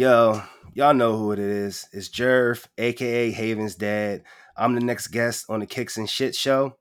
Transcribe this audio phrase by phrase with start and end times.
[0.00, 1.86] Yo, y'all know who it is.
[1.92, 4.22] It's Jerv, aka Haven's dad.
[4.56, 6.78] I'm the next guest on the Kicks and Shit show.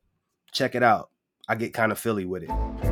[0.54, 1.10] Check it out.
[1.46, 2.89] I get kind of Philly with it.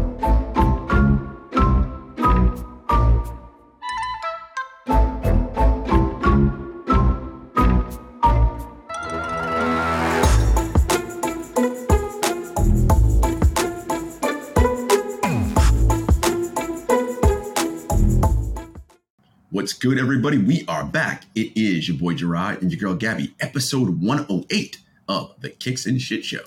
[19.58, 20.38] What's good, everybody?
[20.38, 21.24] We are back.
[21.34, 24.78] It is your boy Gerard and your girl Gabby, episode 108
[25.10, 26.44] of the Kicks and Shit Show.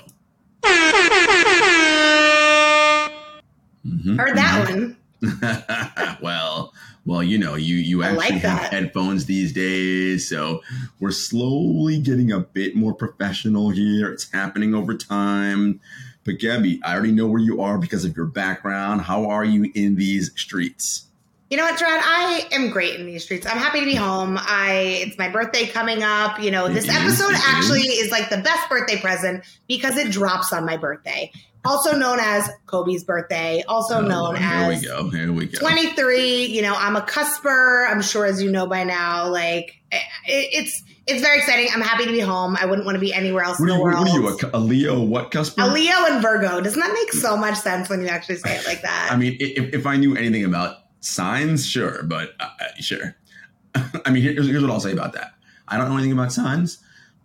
[3.84, 4.96] Mhm, Heard that mhm.
[5.20, 6.18] one.
[6.22, 6.72] well,
[7.04, 10.62] well, you know, you you actually like have headphones these days, so
[11.00, 14.12] we're slowly getting a bit more professional here.
[14.12, 15.80] It's happening over time.
[16.22, 19.00] But Gabby, I already know where you are because of your background.
[19.00, 21.09] How are you in these streets?
[21.50, 22.00] You know what, Gerard?
[22.04, 23.44] I am great in these streets.
[23.44, 24.38] I'm happy to be home.
[24.40, 26.40] I it's my birthday coming up.
[26.40, 27.56] You know, this mm-hmm, episode mm-hmm.
[27.56, 28.06] actually is.
[28.06, 28.12] is.
[28.12, 31.32] like the best birthday present because it drops on my birthday.
[31.64, 35.10] Also known as Kobe's birthday, also Oh, known here as we go.
[35.10, 35.58] Here we go.
[35.58, 36.46] 23.
[36.46, 37.86] You know, I'm a cusper.
[37.90, 39.28] I'm sure as you know by now.
[39.28, 41.68] Like eh, it, it's it's very exciting.
[41.74, 42.56] I'm happy to be home.
[42.60, 43.82] I wouldn't want to be anywhere else What in the you?
[43.82, 43.98] world.
[44.06, 44.50] What are you?
[44.54, 45.02] A, a Leo?
[45.02, 45.68] What Cusper?
[45.68, 46.60] a Leo and Virgo.
[46.60, 49.08] Doesn't that make so much sense when you actually say it like that?
[49.10, 53.16] I mean, if, if I knew anything about signs, sure, but uh, uh, sure.
[53.74, 55.32] I mean, here's, here's what I'll say about that.
[55.68, 56.78] I don't know anything about signs,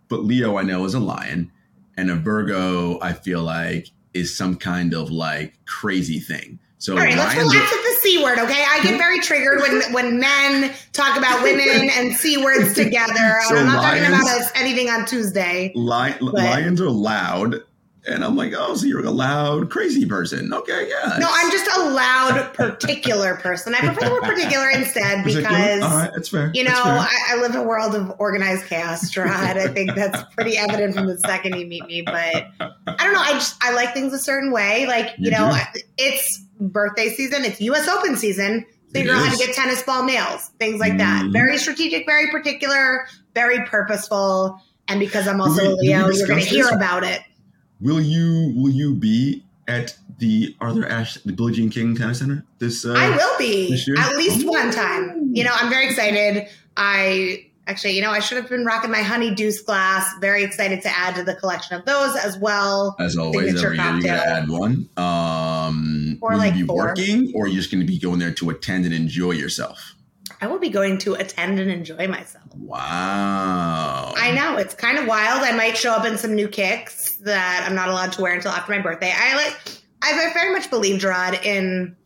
[0.08, 1.50] but Leo I know is a lion,
[1.96, 6.58] and a Virgo I feel like is some kind of like crazy thing.
[6.78, 8.64] So All right, let's relax are- with the C word, okay?
[8.68, 13.38] I get very triggered when when men talk about women and C words together.
[13.48, 15.72] So I'm not talking about us anything on Tuesday.
[15.74, 17.56] li- lions are loud,
[18.06, 20.52] and I'm like, oh, so you're a loud, crazy person?
[20.52, 21.18] Okay, yeah.
[21.18, 23.74] No, I'm just a loud, particular person.
[23.74, 26.50] I prefer the word particular instead because right, that's fair.
[26.54, 26.72] you know.
[26.74, 29.56] I, I live in a world of organized chaos, Gerard.
[29.58, 32.02] I think that's pretty evident from the second you meet me.
[32.02, 33.20] But I don't know.
[33.20, 34.86] I just I like things a certain way.
[34.86, 35.46] Like you, You know.
[35.46, 35.66] I-
[35.98, 37.44] it's birthday season.
[37.44, 37.88] It's U.S.
[37.88, 38.64] Open season.
[38.94, 41.24] You know how to get tennis ball nails, things like that.
[41.24, 41.32] Mhm.
[41.32, 44.58] Very strategic, very particular, very purposeful.
[44.88, 47.20] And because I'm also we- a Leo, you're going to hear about it.
[47.80, 52.44] Will you will you be at the Arthur Ashe the Billie Jean King Tennis Center
[52.58, 54.50] this uh I will be at least Oh.
[54.50, 55.30] one time.
[55.34, 56.46] You know, I'm very excited.
[56.76, 60.08] I actually, you know, I should have been rocking my honey deuce glass.
[60.20, 62.94] Very excited to add to the collection of those as well.
[63.00, 64.88] as always signature every year you gotta add one.
[64.96, 66.84] Um Or will like you be four.
[66.86, 69.95] working or are you just gonna be going there to attend and enjoy yourself?
[70.40, 72.44] I will be going to attend and enjoy myself.
[72.54, 74.12] Wow.
[74.16, 75.42] I know it's kind of wild.
[75.42, 78.50] I might show up in some new kicks that I'm not allowed to wear until
[78.50, 79.12] after my birthday.
[79.14, 79.56] I like.
[80.02, 81.96] I very much believe, Gerard, in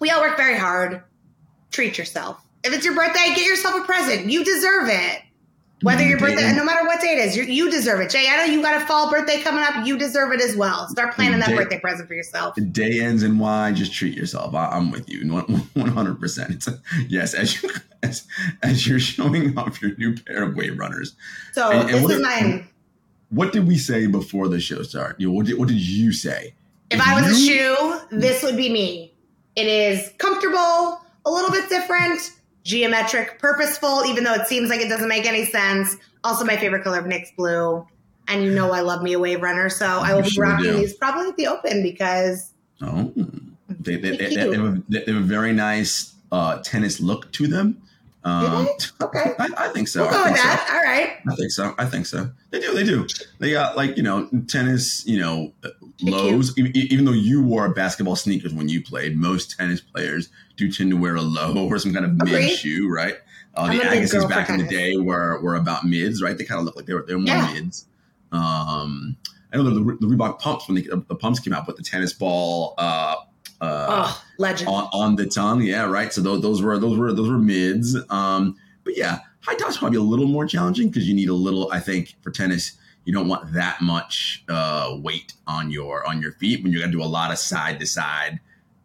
[0.00, 1.02] we all work very hard.
[1.70, 2.40] Treat yourself.
[2.62, 4.30] If it's your birthday, get yourself a present.
[4.30, 5.22] You deserve it.
[5.84, 8.10] Whether your birthday, no matter what day it is, you, you deserve it.
[8.10, 9.86] Jay, I know you got a fall birthday coming up.
[9.86, 10.88] You deserve it as well.
[10.88, 12.54] Start planning that Day- birthday present for yourself.
[12.54, 13.72] the day ends in Y.
[13.72, 14.54] Just treat yourself.
[14.54, 16.66] I, I'm with you, one hundred percent.
[17.08, 17.70] Yes, as you
[18.02, 18.26] as,
[18.62, 21.14] as you're showing off your new pair of wave runners.
[21.52, 22.68] So And- and this what is if- mine.
[23.30, 25.20] What did we say before the show started?
[25.20, 26.54] You what did what did you say?
[26.90, 29.12] If I was a shoe, this would be me.
[29.56, 32.20] It is comfortable, a little bit different,
[32.64, 35.96] geometric, purposeful, even though it seems like it doesn't make any sense.
[36.24, 37.86] Also, my favorite color of Knicks blue.
[38.26, 40.64] And you know I love me a wave runner, so I will be sure rocking
[40.64, 40.76] do.
[40.78, 43.12] these probably at the open because Oh,
[43.68, 47.46] they, they, they, they, have, a, they have a very nice uh, tennis look to
[47.46, 47.80] them.
[48.24, 48.68] Um,
[49.02, 50.06] okay, I, I think so.
[50.06, 50.74] we'll I with think so.
[50.74, 51.10] All right.
[51.28, 51.74] I think so.
[51.78, 52.30] I think so.
[52.50, 52.74] They do.
[52.74, 53.06] They do.
[53.38, 55.06] They got like you know tennis.
[55.06, 55.52] You know
[56.02, 56.56] lows.
[56.58, 60.70] E- e- even though you wore basketball sneakers when you played, most tennis players do
[60.70, 62.56] tend to wear a low or some kind of mid Agreed.
[62.56, 63.16] shoe, right?
[63.56, 66.36] Uh, the Agassis back in the day were were about mids, right?
[66.36, 67.52] They kind of look like they were they were more Yeah.
[67.52, 67.86] mids.
[68.32, 69.16] Um,
[69.52, 72.12] I know the, the Reebok pumps when the, the pumps came out with the tennis
[72.12, 72.74] ball.
[72.78, 73.14] Uh,
[73.60, 74.68] uh, Oh, legend.
[74.68, 75.62] on, on the tongue.
[75.62, 76.12] Yeah, right.
[76.12, 77.96] So those, those were those were those were mids.
[78.10, 81.70] Um, but yeah, high top's probably a little more challenging because you need a little.
[81.70, 82.72] I think for tennis,
[83.04, 86.92] you don't want that much uh, weight on your on your feet when you're going
[86.92, 88.40] to do a lot of side to side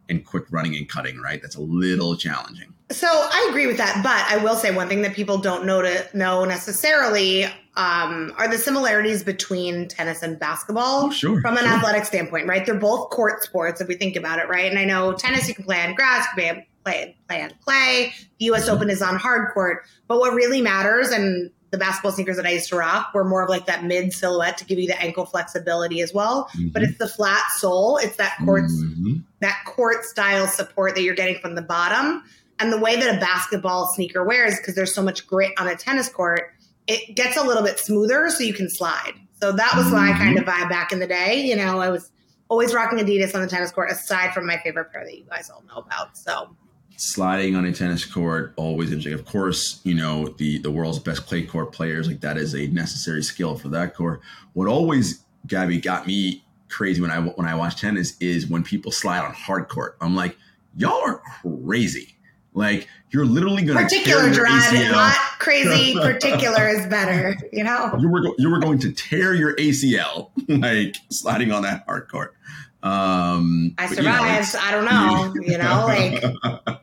[0.08, 1.18] and quick running and cutting.
[1.18, 2.74] Right, that's a little challenging.
[2.90, 5.80] So I agree with that, but I will say one thing that people don't know
[5.80, 7.44] to know necessarily
[7.76, 11.72] um, are the similarities between tennis and basketball oh, sure, from an sure.
[11.72, 12.66] athletic standpoint, right?
[12.66, 14.68] They're both court sports if we think about it, right?
[14.68, 18.12] And I know tennis you can play on grass, you can play play on clay.
[18.40, 18.64] The U.S.
[18.64, 18.74] Mm-hmm.
[18.74, 22.50] Open is on hard court, but what really matters and the basketball sneakers that I
[22.50, 25.24] used to rock were more of like that mid silhouette to give you the ankle
[25.24, 26.48] flexibility as well.
[26.56, 26.68] Mm-hmm.
[26.68, 27.96] But it's the flat sole.
[27.98, 29.18] It's that court mm-hmm.
[29.40, 32.24] that court style support that you're getting from the bottom.
[32.58, 35.76] And the way that a basketball sneaker wears, because there's so much grit on a
[35.76, 36.52] tennis court,
[36.86, 39.14] it gets a little bit smoother so you can slide.
[39.40, 39.96] So that was mm-hmm.
[39.96, 41.40] my kind of vibe back in the day.
[41.40, 42.10] You know, I was
[42.48, 45.48] always rocking Adidas on the tennis court, aside from my favorite pair that you guys
[45.48, 46.18] all know about.
[46.18, 46.54] So
[47.00, 49.14] sliding on a tennis court always interesting.
[49.14, 52.66] Of course, you know the the world's best clay court players like that is a
[52.68, 54.20] necessary skill for that court.
[54.52, 58.92] What always Gabby got me crazy when I when I watch tennis is when people
[58.92, 59.96] slide on hard court.
[60.00, 60.36] I'm like,
[60.76, 62.16] y'all are crazy.
[62.52, 65.94] Like you're literally going to particular drive, not crazy.
[66.00, 67.34] particular is better.
[67.52, 71.84] You know, you were you were going to tear your ACL like sliding on that
[71.86, 72.34] hard court.
[72.82, 74.54] Um, I survived.
[74.54, 75.42] You know, I don't know.
[75.42, 76.76] You know, like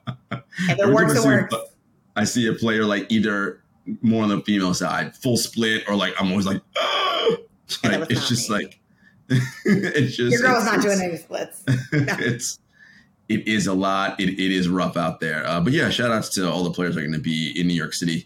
[0.58, 1.56] if it works, it works.
[2.16, 3.62] I see a player like either
[4.02, 7.38] more on the female side, full split, or like I'm always like, oh!
[7.84, 8.56] like it's just me.
[8.56, 8.80] like
[9.30, 11.64] it's just your girl's not doing any splits.
[11.92, 12.16] No.
[12.20, 12.60] it's
[13.30, 14.20] it is a lot.
[14.20, 15.46] It, it is rough out there.
[15.46, 17.68] Uh, but yeah, shout outs to all the players that are going to be in
[17.68, 18.26] New York City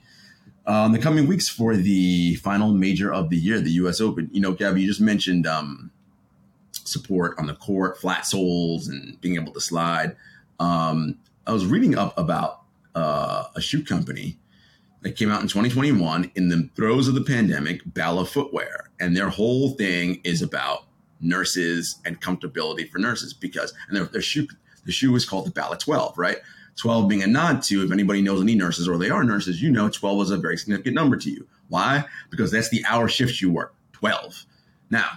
[0.65, 3.99] uh, in the coming weeks for the final major of the year, the U.S.
[3.99, 4.29] Open.
[4.31, 5.91] You know, Gabby, you just mentioned um,
[6.71, 10.15] support on the court, flat soles, and being able to slide.
[10.59, 11.17] Um,
[11.47, 12.61] I was reading up about
[12.93, 14.37] uh, a shoe company
[15.01, 19.29] that came out in 2021 in the throes of the pandemic, Bala Footwear, and their
[19.29, 20.83] whole thing is about
[21.19, 24.47] nurses and comfortability for nurses because and their, their shoe
[24.85, 26.37] the shoe is called the Bala 12, right?
[26.77, 29.71] 12 being a nod to if anybody knows any nurses or they are nurses, you
[29.71, 31.47] know 12 is a very significant number to you.
[31.69, 32.03] Why?
[32.29, 34.45] Because that's the hour shifts you work, 12.
[34.89, 35.09] Now,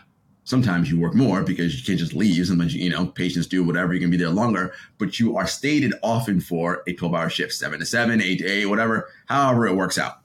[0.45, 2.47] Sometimes you work more because you can't just leave.
[2.47, 3.95] Sometimes, you, you know, patients do whatever.
[3.95, 7.55] You can be there longer, but you are stated often for a 12 hour shift,
[7.55, 10.21] seven to seven, eight to eight, whatever, however it works out.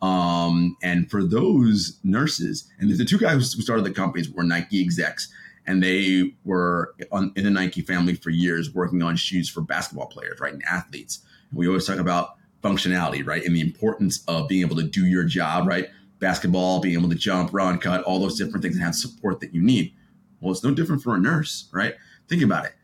[0.00, 4.80] Um, and for those nurses, and the two guys who started the companies were Nike
[4.80, 5.32] execs,
[5.66, 10.06] and they were on, in the Nike family for years working on shoes for basketball
[10.06, 11.20] players, right, and athletes.
[11.50, 15.06] And we always talk about functionality, right, and the importance of being able to do
[15.06, 15.88] your job, right
[16.18, 19.54] basketball, being able to jump, run, cut, all those different things and have support that
[19.54, 19.92] you need.
[20.40, 21.94] Well, it's no different for a nurse, right?
[22.28, 22.74] Think about it.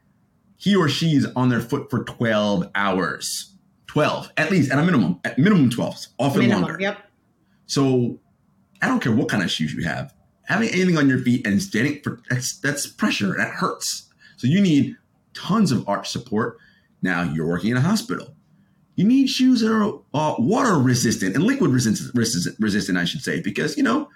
[0.57, 3.55] He or she is on their foot for 12 hours.
[3.87, 6.81] 12, at least, at a minimum, at minimum 12, often minimum, longer.
[6.81, 6.99] Yep.
[7.67, 8.21] So
[8.81, 10.15] I don't care what kind of shoes you have.
[10.45, 13.35] Having anything on your feet and standing for that's that's pressure.
[13.37, 14.09] That hurts.
[14.37, 14.97] So you need
[15.35, 16.59] tons of arch support.
[17.03, 18.35] Now you're working in a hospital
[19.01, 22.15] you need shoes that are uh, water resistant and liquid resistant,
[22.61, 24.11] resistant, I should say, because, you know,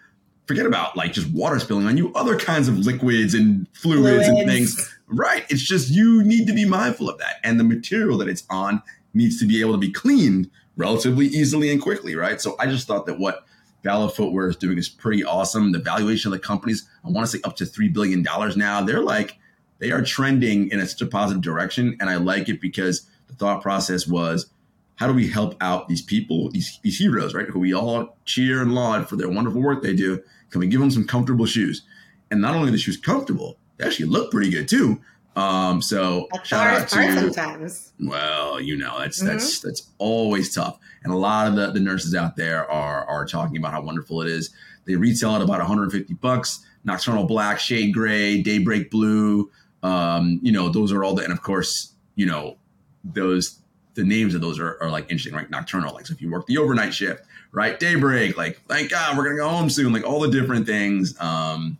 [0.46, 4.28] forget about like just water spilling on you, other kinds of liquids and fluids, fluids,
[4.28, 4.94] and things.
[5.06, 5.46] Right.
[5.48, 7.36] It's just you need to be mindful of that.
[7.42, 8.82] And the material that it's on
[9.14, 12.14] needs to be able to be cleaned relatively easily and quickly.
[12.14, 12.38] Right.
[12.38, 13.46] So I just thought that what
[13.82, 15.72] Bala Footwear is doing is pretty awesome.
[15.72, 18.82] The valuation of the companies, I want to say up to $3 billion now.
[18.82, 19.38] They're like,
[19.78, 21.96] they are trending in a, such a positive direction.
[22.00, 24.50] And I like it because the thought process was
[24.96, 27.46] how do we help out these people, these, these heroes, right?
[27.46, 30.22] Who we all cheer and laud for their wonderful work they do.
[30.50, 31.82] Can we give them some comfortable shoes?
[32.30, 35.00] And not only the shoes comfortable, they actually look pretty good too.
[35.36, 37.92] Um, so that's shout out to sometimes.
[37.98, 39.32] Well, you know, that's mm-hmm.
[39.32, 40.78] that's that's always tough.
[41.02, 44.22] And a lot of the, the nurses out there are are talking about how wonderful
[44.22, 44.54] it is.
[44.84, 46.64] They retail at about 150 bucks.
[46.84, 49.50] Nocturnal black, shade gray, daybreak blue.
[49.82, 52.58] Um, you know, those are all the and of course, you know,
[53.02, 53.58] those
[53.94, 55.48] the names of those are, are like interesting, right?
[55.48, 57.78] Nocturnal, like so if you work the overnight shift, right?
[57.78, 61.78] Daybreak, like thank God we're gonna go home soon, like all the different things um,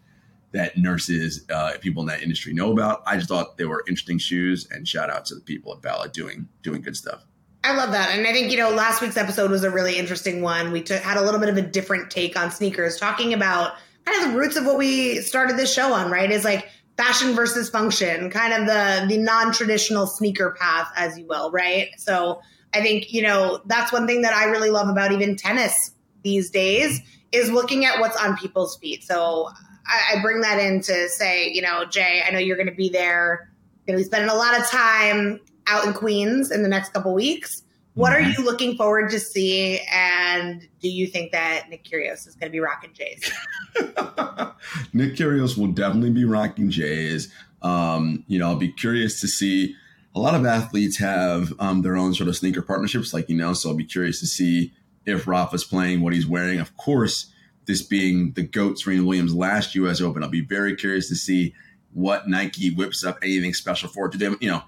[0.53, 3.03] that nurses, uh, people in that industry know about.
[3.07, 6.09] I just thought they were interesting shoes, and shout out to the people at Bala
[6.09, 7.25] doing doing good stuff.
[7.65, 10.41] I love that, and I think you know last week's episode was a really interesting
[10.43, 10.71] one.
[10.71, 13.73] We took, had a little bit of a different take on sneakers, talking about
[14.05, 16.11] kind of the roots of what we started this show on.
[16.11, 21.27] Right, is like fashion versus function, kind of the the non-traditional sneaker path, as you
[21.27, 21.89] will, right?
[21.99, 22.41] So
[22.73, 26.51] I think, you know, that's one thing that I really love about even tennis these
[26.51, 27.01] days
[27.33, 29.05] is looking at what's on people's feet.
[29.05, 29.49] So
[29.87, 32.89] I, I bring that in to say, you know, Jay, I know you're gonna be
[32.89, 33.51] there,
[33.87, 37.15] you're gonna be spending a lot of time out in Queens in the next couple
[37.15, 37.64] weeks.
[37.95, 38.27] What mm-hmm.
[38.27, 39.81] are you looking forward to see?
[39.91, 43.33] And do you think that Nick Kyrgios is going to be rocking Jays?
[44.93, 47.33] Nick Kyrgios will definitely be rocking Jays.
[47.63, 49.77] Um, you know, I'll be curious to see.
[50.17, 53.53] A lot of athletes have um, their own sort of sneaker partnerships, like you know.
[53.53, 54.73] So I'll be curious to see
[55.07, 56.61] if Rafa's playing, what he's wearing.
[56.61, 57.33] Of course,
[57.67, 61.55] this being the GOAT Serena Williams last US Open, I'll be very curious to see
[61.93, 64.09] what Nike whips up anything special for.
[64.09, 64.63] Do they, you know,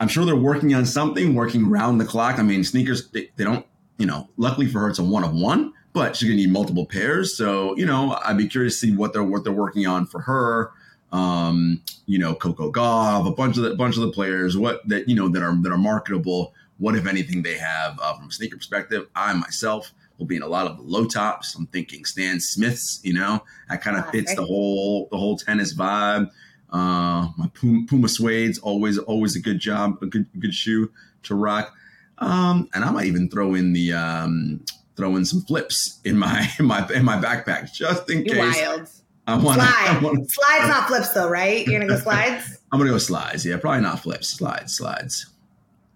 [0.00, 2.38] I'm sure they're working on something, working round the clock.
[2.38, 3.66] I mean, sneakers, they, they don't,
[3.98, 6.86] you know, luckily for her, it's a one of one, but she's gonna need multiple
[6.86, 7.36] pairs.
[7.36, 10.22] So, you know, I'd be curious to see what they're what they're working on for
[10.22, 10.72] her.
[11.12, 15.06] Um, you know, Coco Gauff, a bunch of the bunch of the players, what that
[15.06, 16.54] you know that are that are marketable.
[16.78, 19.06] What if anything they have uh, from a sneaker perspective?
[19.14, 21.54] I myself will be in a lot of the low tops.
[21.54, 23.00] I'm thinking Stan Smiths.
[23.02, 26.30] You know, that kind of fits the whole the whole tennis vibe.
[26.72, 30.90] Uh, my Puma, Puma suede's always always a good job, a good good shoe
[31.24, 31.74] to rock.
[32.18, 34.64] Um, and I might even throw in the um,
[34.96, 38.60] throw in some flips in my in my in my backpack just in You're case.
[38.62, 38.88] Wild.
[39.26, 40.02] I want Slide.
[40.02, 41.64] Wanna, slides, not flips, though, right?
[41.66, 42.58] You're gonna go slides.
[42.72, 43.44] I'm gonna go slides.
[43.44, 44.28] Yeah, probably not flips.
[44.28, 45.26] Slides, slides.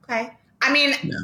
[0.04, 0.31] Okay.
[0.62, 1.14] I mean, yeah.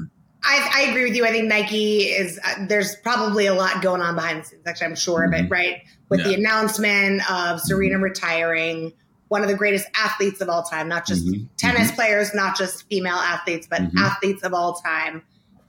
[0.43, 1.25] I, I, agree with you.
[1.25, 4.63] I think Nike is uh, there's probably a lot going on behind the scenes.
[4.67, 5.43] Actually, I'm sure of it.
[5.43, 5.53] Mm-hmm.
[5.53, 6.29] Right with yeah.
[6.29, 8.05] the announcement of Serena mm-hmm.
[8.05, 8.93] retiring,
[9.31, 11.45] one of the greatest athletes of all time, not just mm-hmm.
[11.57, 11.95] tennis mm-hmm.
[11.95, 13.99] players, not just female athletes, but mm-hmm.
[13.99, 15.23] athletes of all time.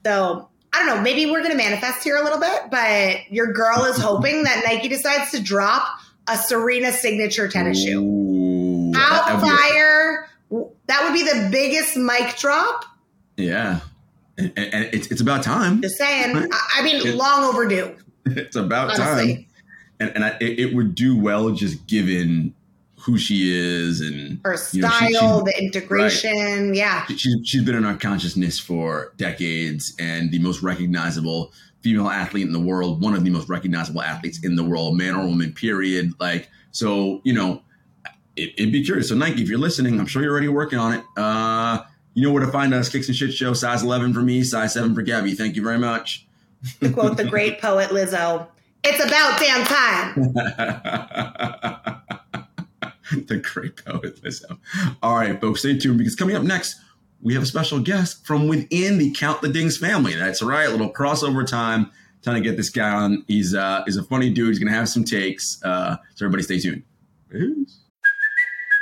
[0.04, 3.52] So I don't know, maybe we're going to manifest here a little bit, but your
[3.52, 5.86] girl is hoping that Nike decides to drop
[6.26, 8.02] a Serena signature tennis shoe.
[8.02, 10.28] Ooh, How fire!
[10.86, 12.84] That would be the biggest mic drop.
[13.36, 13.78] Yeah.
[14.36, 15.82] And, and it's, it's about time.
[15.82, 16.34] Just saying.
[16.76, 17.96] I mean, it, long overdue.
[18.24, 19.34] It's about honestly.
[19.34, 19.46] time.
[19.98, 22.54] And, and I, it, it would do well just given
[23.02, 26.68] who she is and her style, you know, she, the integration.
[26.68, 26.76] Right.
[26.76, 27.06] Yeah.
[27.06, 32.52] She, she's been in our consciousness for decades and the most recognizable female athlete in
[32.52, 36.12] the world, one of the most recognizable athletes in the world, man or woman, period.
[36.20, 37.62] Like, so, you know,
[38.36, 39.08] it, would be curious.
[39.08, 41.04] So, Nike, if you're listening, I'm sure you're already working on it.
[41.16, 41.82] Uh,
[42.14, 44.74] you know where to find us, Kicks and Shit Show, size 11 for me, size
[44.74, 45.34] 7 for Gabby.
[45.34, 46.26] Thank you very much.
[46.80, 48.46] To quote the great poet Lizzo,
[48.84, 50.34] it's about damn time.
[53.26, 54.58] the great poet Lizzo.
[55.02, 56.76] All right, folks, stay tuned because coming up next,
[57.20, 60.14] we have a special guest from within the Count the Dings family.
[60.14, 61.90] That's right, little crossover time.
[62.22, 63.24] Trying to get this guy on.
[63.26, 64.48] He's uh, he's a funny dude.
[64.48, 65.60] He's gonna have some takes.
[65.64, 66.82] Uh, so everybody, stay tuned.
[67.28, 67.81] Peace.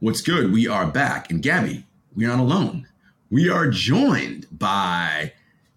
[0.00, 0.50] What's good?
[0.50, 1.30] We are back.
[1.30, 1.84] And Gabby,
[2.16, 2.88] we're not alone.
[3.30, 5.34] We are joined by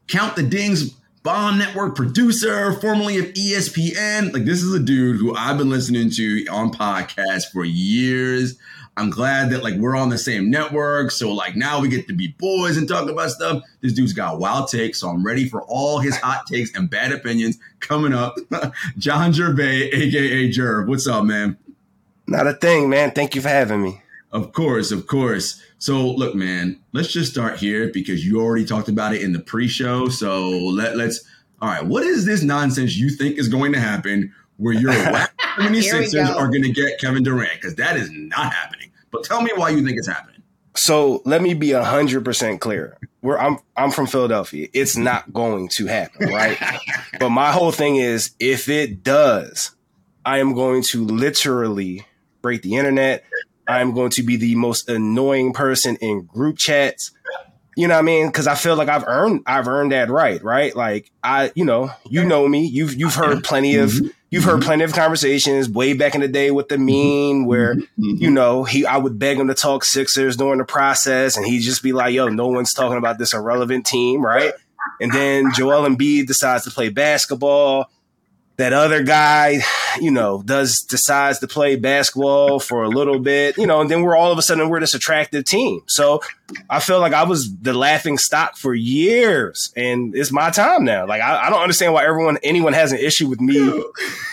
[0.07, 0.91] Count the Dings
[1.23, 4.31] Bomb Network producer, formerly of ESPN.
[4.31, 8.57] Like, this is a dude who I've been listening to on podcasts for years.
[8.95, 11.11] I'm glad that like we're on the same network.
[11.11, 13.61] So like now we get to be boys and talk about stuff.
[13.81, 17.11] This dude's got wild takes, so I'm ready for all his hot takes and bad
[17.11, 18.37] opinions coming up.
[18.97, 20.87] John Gervais, aka Jerv.
[20.87, 21.57] What's up, man?
[22.25, 23.11] Not a thing, man.
[23.11, 23.99] Thank you for having me.
[24.33, 25.61] Of course, of course.
[25.77, 29.39] So look, man, let's just start here because you already talked about it in the
[29.39, 30.09] pre-show.
[30.09, 31.23] So let let's
[31.61, 35.33] all right, what is this nonsense you think is going to happen where your whack
[35.57, 37.53] 76ers are going to get Kevin Durant?
[37.53, 38.91] Because that is not happening.
[39.11, 40.41] But tell me why you think it's happening.
[40.75, 42.97] So let me be hundred percent clear.
[43.21, 44.67] Where I'm I'm from Philadelphia.
[44.73, 46.57] It's not going to happen, right?
[47.19, 49.75] but my whole thing is if it does,
[50.25, 52.07] I am going to literally
[52.41, 53.23] break the internet.
[53.79, 57.11] I'm going to be the most annoying person in group chats.
[57.75, 58.27] You know what I mean?
[58.27, 60.75] Because I feel like I've earned I've earned that right, right?
[60.75, 62.67] Like I, you know, you know me.
[62.67, 64.07] You've you've heard plenty of mm-hmm.
[64.29, 64.67] you've heard mm-hmm.
[64.67, 67.47] plenty of conversations way back in the day with the mean mm-hmm.
[67.47, 71.47] where you know he I would beg him to talk Sixers during the process, and
[71.47, 74.53] he'd just be like, "Yo, no one's talking about this irrelevant team, right?"
[75.01, 77.89] And then Joel Embiid decides to play basketball
[78.63, 79.59] that other guy,
[79.99, 84.03] you know, does decides to play basketball for a little bit, you know, and then
[84.03, 85.81] we're all of a sudden we're this attractive team.
[85.87, 86.21] So
[86.69, 91.05] I feel like I was the laughing stock for years, and it's my time now.
[91.05, 93.59] Like I, I don't understand why everyone anyone has an issue with me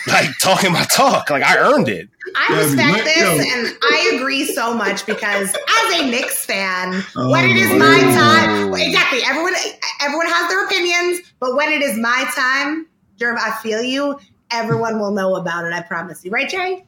[0.07, 1.29] like talking my talk.
[1.29, 2.07] Like I earned it.
[2.33, 7.49] I respect this and I agree so much because as a Knicks fan, oh, when
[7.49, 9.55] it is my time, exactly, everyone
[10.01, 12.87] everyone has their opinions, but when it is my time,
[13.21, 14.19] Jerv, I feel you.
[14.49, 15.73] Everyone will know about it.
[15.73, 16.31] I promise you.
[16.31, 16.85] Right, Jay?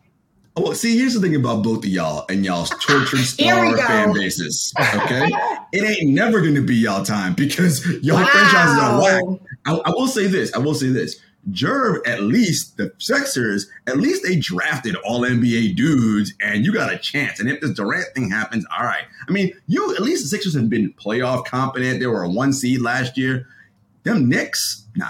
[0.57, 4.73] Well, see, here's the thing about both of y'all and y'all's tortured star fan bases.
[4.79, 5.29] Okay,
[5.73, 8.25] it ain't never going to be y'all time because y'all wow.
[8.25, 9.23] franchises are whack.
[9.65, 10.53] I, I, will say this.
[10.53, 11.19] I will say this.
[11.51, 16.93] Jerv, at least the Sixers, at least they drafted all NBA dudes, and you got
[16.93, 17.39] a chance.
[17.39, 19.03] And if this Durant thing happens, all right.
[19.27, 21.99] I mean, you at least the Sixers have been playoff competent.
[21.99, 23.47] They were a one seed last year.
[24.03, 25.07] Them Knicks, nah,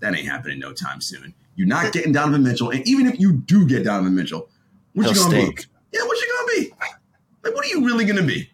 [0.00, 1.34] that ain't happening no time soon.
[1.56, 4.48] You're not getting Donovan Mitchell, and even if you do get Donovan Mitchell,
[4.92, 5.56] what He'll you gonna stink.
[5.60, 5.98] be?
[5.98, 6.74] Yeah, what you gonna be?
[6.80, 8.50] Like, what are you really gonna be?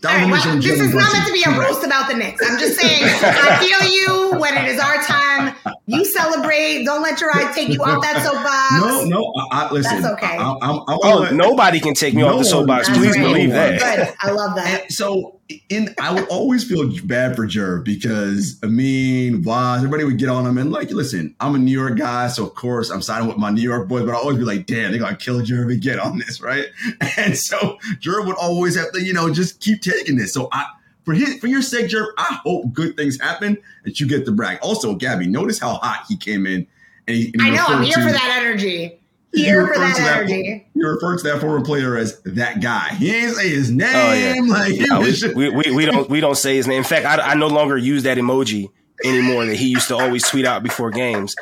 [0.00, 2.40] Right, well, this is not meant to be a roast about the Knicks.
[2.48, 5.56] I'm just saying, I feel you when it is our time.
[5.86, 6.84] You celebrate.
[6.84, 9.08] Don't let your eyes take you off that soapbox.
[9.08, 9.32] No, no.
[9.50, 10.36] I, I, listen, That's okay.
[10.38, 12.88] I, I, oh, nobody can take me no off the soapbox.
[12.90, 13.24] Please great.
[13.24, 13.80] believe that.
[13.80, 14.14] Good.
[14.20, 14.82] I love that.
[14.82, 15.37] And so
[15.68, 20.46] in I would always feel bad for Jerv because Amin, Waz, everybody would get on
[20.46, 23.38] him and like, listen, I'm a New York guy, so of course I'm siding with
[23.38, 25.80] my New York boys, but I always be like, damn, they gotta kill Jerv and
[25.80, 26.66] get on this, right?
[27.16, 30.32] And so Jerv would always have to, you know, just keep taking this.
[30.32, 30.66] So I
[31.04, 34.32] for his for your sake, Jerv, I hope good things happen that you get the
[34.32, 34.58] brag.
[34.62, 36.66] Also, Gabby, notice how hot he came in.
[37.06, 38.97] And he, and he I know, I'm here to, for that energy
[39.32, 40.42] here for that energy.
[40.42, 42.94] That, you refer to that former player as that guy.
[42.94, 43.88] He ain't say his name.
[43.94, 44.34] Oh, yeah.
[44.48, 45.00] Like no,
[45.36, 46.78] we, we, we, don't we don't say his name.
[46.78, 48.70] In fact, I, I no longer use that emoji
[49.04, 51.34] anymore that he used to always tweet out before games.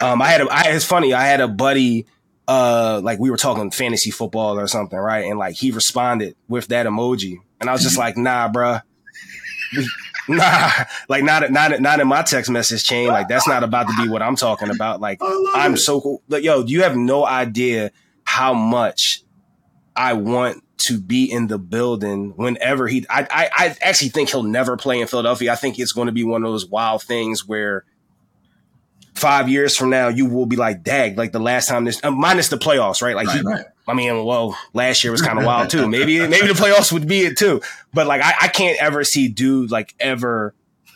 [0.00, 1.12] Um, I had a, I, it's funny.
[1.12, 2.06] I had a buddy,
[2.48, 5.26] uh, like we were talking fantasy football or something, right?
[5.26, 8.82] And like he responded with that emoji, and I was just like, nah, bruh.
[10.28, 10.70] nah,
[11.08, 13.08] like not not not in my text message chain.
[13.08, 15.00] Like that's not about to be what I'm talking about.
[15.00, 15.78] Like I'm it.
[15.78, 16.22] so cool.
[16.28, 17.90] Like, yo, you have no idea
[18.24, 19.22] how much
[19.94, 23.06] I want to be in the building whenever he.
[23.08, 25.52] I, I I actually think he'll never play in Philadelphia.
[25.52, 27.84] I think it's going to be one of those wild things where
[29.14, 32.10] five years from now, you will be like, dag, like the last time this, uh,
[32.10, 33.14] minus the playoffs, right?
[33.14, 33.64] Like, right, he, right.
[33.86, 35.88] I mean, well, last year was kind of wild too.
[35.88, 37.60] Maybe, maybe the playoffs would be it too.
[37.92, 40.54] But like, I, I, can't ever see dude like ever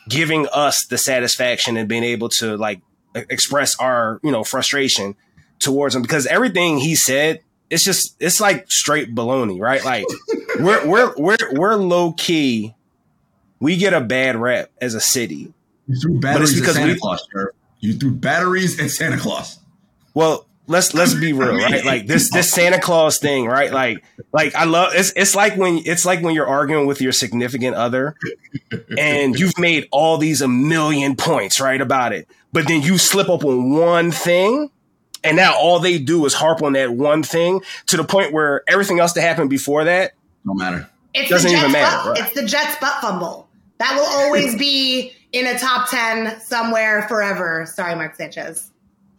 [0.09, 2.81] giving us the satisfaction and being able to like
[3.15, 5.15] express our, you know, frustration
[5.59, 9.85] towards him because everything he said, it's just, it's like straight baloney, right?
[9.85, 10.07] Like,
[10.59, 12.75] we're, we're, we're, we're low key.
[13.61, 15.53] We get a bad rep as a city.
[15.87, 17.27] But it's because we, Claus,
[17.81, 19.59] you threw batteries at Santa Claus.
[20.15, 21.85] Well, let's let's be real, right?
[21.89, 23.73] Like this this Santa Claus thing, right?
[23.73, 27.13] Like like I love it's it's like when it's like when you're arguing with your
[27.13, 28.15] significant other
[28.97, 32.29] and you've made all these a million points, right, about it.
[32.53, 34.71] But then you slip up on one thing
[35.25, 38.63] and now all they do is harp on that one thing to the point where
[38.69, 40.13] everything else that happened before that
[40.45, 40.89] don't matter.
[41.15, 42.11] It doesn't even matter.
[42.11, 42.21] Right?
[42.21, 43.49] It's the Jets butt fumble.
[43.79, 47.67] That will always be in a top 10 somewhere forever.
[47.67, 48.71] Sorry, Mark Sanchez.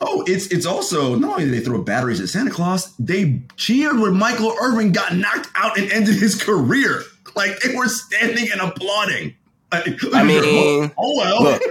[0.01, 3.99] Oh, it's it's also not only did they throw batteries at Santa Claus, they cheered
[3.99, 7.01] when Michael Irvin got knocked out and ended his career.
[7.35, 9.35] Like they were standing and applauding.
[9.71, 11.43] I mean, oh well.
[11.43, 11.61] Look,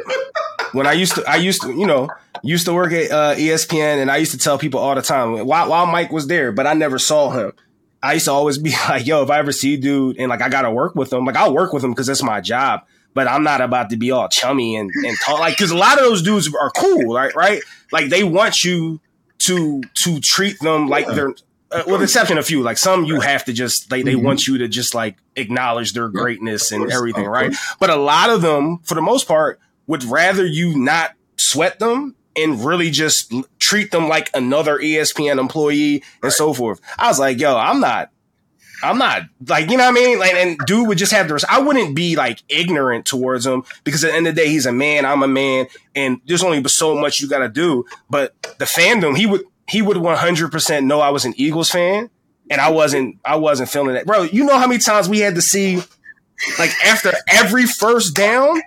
[0.72, 2.10] when I used to, I used to, you know,
[2.42, 5.46] used to work at uh, ESPN, and I used to tell people all the time
[5.46, 7.52] while while Mike was there, but I never saw him.
[8.02, 10.50] I used to always be like, "Yo, if I ever see dude, and like I
[10.50, 12.82] gotta work with him, like I'll work with him because that's my job."
[13.18, 15.98] But I'm not about to be all chummy and, and talk like because a lot
[15.98, 17.34] of those dudes are cool, right?
[17.34, 17.60] Right?
[17.90, 19.00] Like they want you
[19.38, 21.14] to to treat them like yeah.
[21.14, 21.34] they're
[21.72, 24.24] uh, with exception of a few, like some you have to just they, they mm-hmm.
[24.24, 27.52] want you to just like acknowledge their greatness and everything, right?
[27.80, 32.14] But a lot of them, for the most part, would rather you not sweat them
[32.36, 36.32] and really just treat them like another ESPN employee and right.
[36.32, 36.80] so forth.
[36.96, 38.12] I was like, yo, I'm not
[38.82, 40.18] I'm not like, you know what I mean?
[40.18, 44.04] Like, and dude would just have the, I wouldn't be like ignorant towards him because
[44.04, 46.62] at the end of the day, he's a man, I'm a man, and there's only
[46.68, 47.84] so much you got to do.
[48.08, 52.10] But the fandom, he would, he would 100% know I was an Eagles fan
[52.50, 54.06] and I wasn't, I wasn't feeling that.
[54.06, 55.82] Bro, you know how many times we had to see,
[56.58, 58.60] like, after every first down,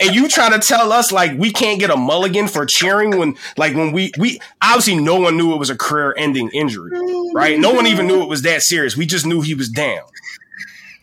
[0.00, 3.36] and you trying to tell us like we can't get a mulligan for cheering when
[3.56, 6.90] like when we we obviously no one knew it was a career ending injury
[7.34, 10.02] right no one even knew it was that serious we just knew he was down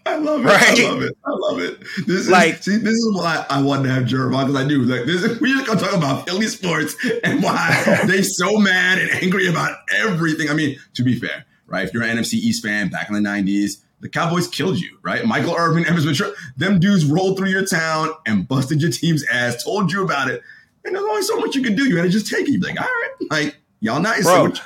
[0.05, 0.47] I love it.
[0.47, 0.79] Right?
[0.79, 1.17] I love it.
[1.25, 1.79] I love it.
[2.07, 4.83] This is Like- see, this is why I wanted to have Jerv because I knew
[4.83, 5.21] like this.
[5.21, 9.47] Is, we just gonna talk about Philly sports and why they so mad and angry
[9.47, 10.49] about everything.
[10.49, 11.85] I mean, to be fair, right?
[11.85, 15.25] If you're an NFC East fan back in the '90s, the Cowboys killed you, right?
[15.25, 19.63] Michael Irvin, Evans Ventura, them dudes rolled through your town and busted your team's ass,
[19.63, 20.41] told you about it,
[20.85, 21.87] and there's only so much you can do.
[21.87, 22.51] You had to just take it.
[22.51, 24.23] You'd be like, all right, like y'all nice.
[24.23, 24.61] Bro, So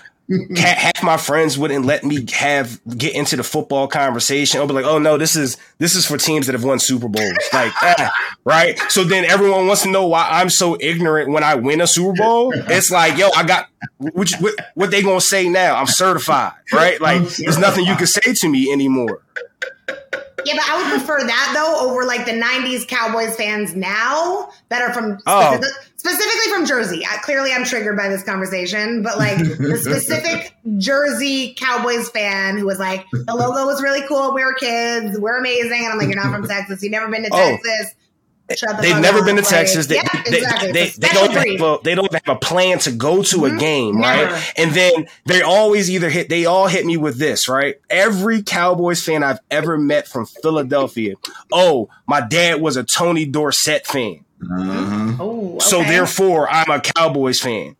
[0.55, 4.59] half my friends wouldn't let me have get into the football conversation.
[4.59, 7.07] I'll be like, "Oh no, this is this is for teams that have won Super
[7.07, 8.11] Bowls." Like, ah,
[8.43, 8.79] right?
[8.89, 12.13] So then everyone wants to know why I'm so ignorant when I win a Super
[12.13, 12.53] Bowl.
[12.53, 13.67] It's like, yo, I got
[13.97, 14.31] what,
[14.75, 15.75] what they gonna say now?
[15.75, 16.99] I'm certified, right?
[17.01, 19.21] Like, there's nothing you can say to me anymore.
[20.45, 24.81] Yeah, but I would prefer that though over like the '90s Cowboys fans now that
[24.81, 25.53] are from Oh.
[25.55, 27.05] specific- specifically from Jersey.
[27.09, 32.65] I, clearly, I'm triggered by this conversation, but like the specific Jersey Cowboys fan who
[32.65, 34.33] was like, "The logo was really cool.
[34.33, 35.19] We were kids.
[35.19, 36.81] We're amazing." And I'm like, "You're not from Texas.
[36.81, 37.37] You've never been to Oh.
[37.37, 37.95] Texas."
[38.57, 39.87] Shut the They've never been to Like, Texas.
[39.87, 40.71] They, yeah, they, exactly.
[40.71, 43.55] they, It's they don't have a, they don't have a plan to go to a
[43.55, 44.31] game, Never.
[44.31, 44.53] right?
[44.57, 47.75] And then they always either hit they all hit me with this, right?
[47.89, 51.15] Every Cowboys fan I've ever met from Philadelphia,
[51.51, 55.17] oh, my dad was a Tony Dorsett fan, uh-huh.
[55.19, 57.75] Oh, so therefore I'm a Cowboys fan.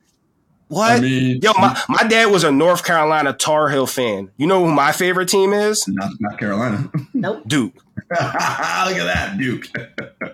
[0.72, 0.92] What?
[0.92, 4.32] I mean, Yo, my, my dad was a North Carolina Tar Heel fan.
[4.38, 5.86] You know who my favorite team is?
[5.88, 6.90] not, not Carolina.
[7.14, 7.44] nope.
[7.48, 7.74] Duke.
[8.10, 9.68] Look at that, Duke.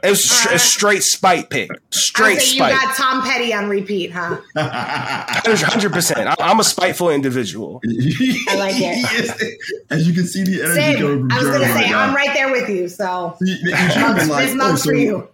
[0.03, 1.71] It's str- a straight spite pick.
[1.71, 4.37] I Straight say you got Tom Petty on repeat, huh?
[4.55, 6.29] Hundred percent.
[6.39, 7.81] I'm a spiteful individual.
[7.85, 9.57] I like it.
[9.89, 10.97] As you can see, the energy Same.
[10.97, 11.99] coming from I was gonna say right now.
[11.99, 12.87] I'm right there with you.
[12.89, 15.27] So You- you should have been like, this oh, mug's so for you.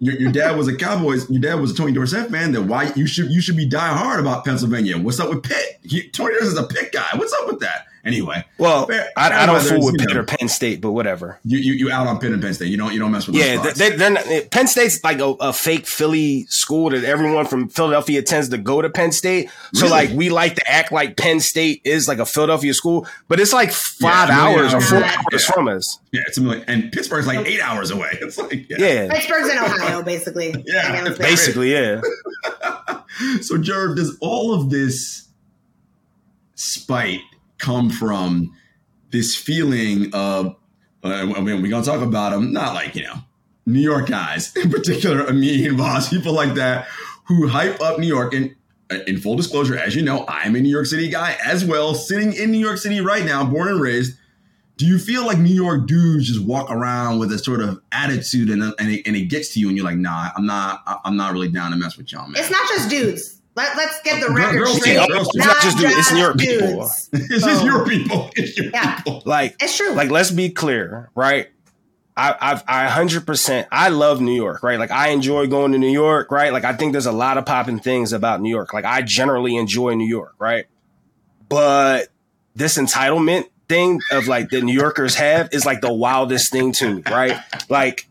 [0.00, 1.28] Your, your dad was a Cowboys.
[1.28, 2.52] Your dad was a Tony Dorsett fan.
[2.52, 4.96] Then why you should you should be die hard about Pennsylvania?
[4.96, 5.80] What's up with Pitt?
[5.82, 7.08] He, Tony Dorsett is a Pitt guy.
[7.16, 7.87] What's up with that?
[8.04, 10.20] Anyway, Well, fair- I, I don't weather, fool with you Pitt know.
[10.20, 11.38] or Penn State, but whatever.
[11.44, 12.68] You, you you out on Pitt and Penn State.
[12.68, 14.24] You don't you don't mess with Yeah, those they, they're not.
[14.50, 18.80] Penn State's like a, a fake Philly school that everyone from Philadelphia tends to go
[18.80, 19.50] to Penn State.
[19.74, 19.90] So Really?
[19.90, 23.52] like we like to act like Penn State is like a Philadelphia school, but it's
[23.52, 25.04] like five Yeah, hours or four hours.
[25.04, 25.38] hours Yeah.
[25.54, 25.98] from us.
[26.12, 28.10] yeah, it's a million, and Pittsburgh's like eight hours away.
[28.22, 28.76] It's like yeah.
[28.78, 30.54] Yeah, Pittsburgh's in Ohio, basically.
[30.66, 31.44] Yeah, I mean, let's be honest.
[31.46, 32.00] basically, yeah.
[33.40, 35.26] So, Jerv, does all of this
[36.54, 37.20] spite
[37.58, 38.54] come from
[39.10, 40.56] this feeling of,
[41.04, 43.14] uh, I mean, we're going to talk about them, not like, you know,
[43.66, 46.86] New York guys, in particular, Amin, and Voss, people like that,
[47.24, 48.34] who hype up New York.
[48.34, 48.54] And
[48.90, 51.94] uh, in full disclosure, as you know, I'm a New York City guy as well,
[51.94, 54.16] sitting in New York City right now, born and raised.
[54.76, 58.48] Do you feel like New York dudes just walk around with a sort of attitude
[58.48, 61.16] and, and, it, and it gets to you and you're like, nah, I'm not, I'm
[61.16, 62.40] not really down to mess with y'all, man.
[62.40, 63.37] It's not just dudes.
[63.58, 65.00] Let, let's get the Girl- record girls straight.
[65.06, 65.38] too, girls too.
[65.38, 66.82] It's not just dudes, it's New York people.
[67.12, 68.30] It's just your people.
[68.36, 68.96] It's your Yeah.
[68.96, 69.22] people.
[69.26, 69.92] Like It's true.
[69.94, 71.48] like let's be clear, right?
[72.16, 74.78] I, I've I hundred percent I love New York, right?
[74.78, 76.52] Like I enjoy going to New York, right?
[76.52, 78.72] Like I think there's a lot of popping things about New York.
[78.72, 80.66] Like I generally enjoy New York, right?
[81.48, 82.08] But
[82.54, 86.96] this entitlement thing of like the New Yorkers have is like the wildest thing to
[86.96, 87.38] me, right?
[87.68, 88.07] Like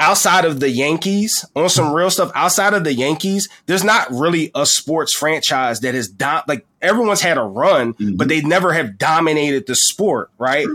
[0.00, 4.50] outside of the Yankees, on some real stuff, outside of the Yankees, there's not really
[4.54, 8.16] a sports franchise that has dom- like everyone's had a run, Mhm.
[8.16, 10.66] but they never have dominated the sport, right?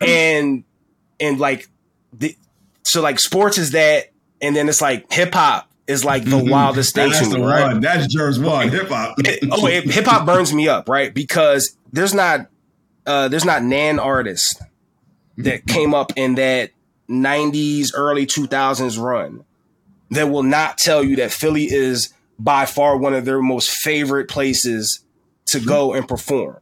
[0.00, 0.64] And
[1.20, 1.68] and like
[2.12, 2.36] the
[2.82, 6.50] so like sports is that, and then it's like hip hop is like the Mhm.
[6.50, 7.66] wildest thing That's to me, right?
[7.72, 7.80] one.
[7.80, 8.68] That's Jer's one.
[8.68, 9.16] Hip hop.
[9.50, 11.14] Oh, hip hop burns me up, right?
[11.14, 12.46] Because there's not
[13.06, 14.54] uh there's not nan artists
[15.38, 16.70] that came up in that
[17.08, 19.44] 90s early 2000s run
[20.10, 24.28] that will not tell you that Philly is by far one of their most favorite
[24.28, 25.04] places
[25.46, 26.58] to go and perform.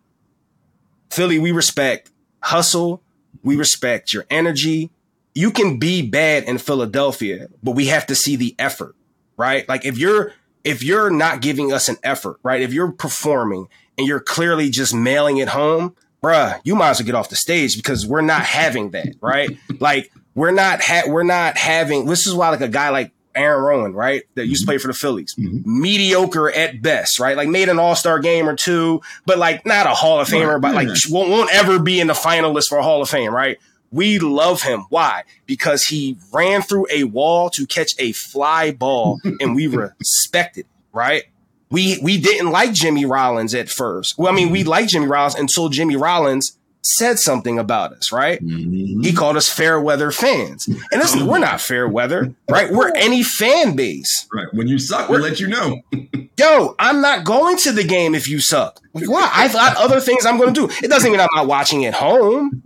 [1.11, 2.11] Philly, we respect
[2.43, 3.03] hustle,
[3.43, 4.91] we respect your energy.
[5.35, 8.95] You can be bad in Philadelphia, but we have to see the effort,
[9.37, 9.69] right?
[9.69, 12.61] Like if you're if you're not giving us an effort, right?
[12.61, 17.07] If you're performing and you're clearly just mailing it home, bruh, you might as well
[17.07, 19.51] get off the stage because we're not having that, right?
[19.79, 22.07] like we're not ha- we're not having.
[22.07, 24.71] This is why like a guy like Aaron Rowand, right, that used to mm-hmm.
[24.71, 25.81] play for the Phillies, mm-hmm.
[25.81, 27.37] mediocre at best, right?
[27.37, 30.61] Like made an All Star game or two, but like not a Hall of Famer,
[30.61, 33.59] but like won't, won't ever be in the finalist for a Hall of Fame, right?
[33.93, 34.87] We love him.
[34.89, 35.25] Why?
[35.47, 40.67] Because he ran through a wall to catch a fly ball, and we respected, it,
[40.93, 41.25] right?
[41.71, 44.19] We we didn't like Jimmy Rollins at first.
[44.19, 44.71] Well, I mean, we mm-hmm.
[44.71, 48.43] liked Jimmy Rollins until Jimmy Rollins said something about us, right?
[48.43, 49.05] Mhm.
[49.05, 50.67] He called us fair weather fans.
[50.67, 52.71] And listen, we're not fair weather, right?
[52.71, 54.27] We're any fan base.
[54.33, 54.47] Right.
[54.53, 55.83] When you suck, we'll let you know.
[56.39, 58.81] Yo, I'm not going to the game if you suck.
[58.95, 59.31] Like, why?
[59.33, 60.75] I've got other things I'm going to do.
[60.83, 62.63] It doesn't mean I'm not watching at home,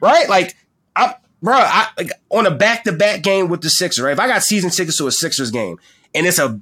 [0.00, 0.28] right?
[0.28, 0.56] Like,
[0.96, 1.12] I'm
[1.42, 4.12] bro, I like on a back to back game with the Sixers, right?
[4.12, 5.78] If I got season tickets to a Sixers game
[6.14, 6.58] and it's a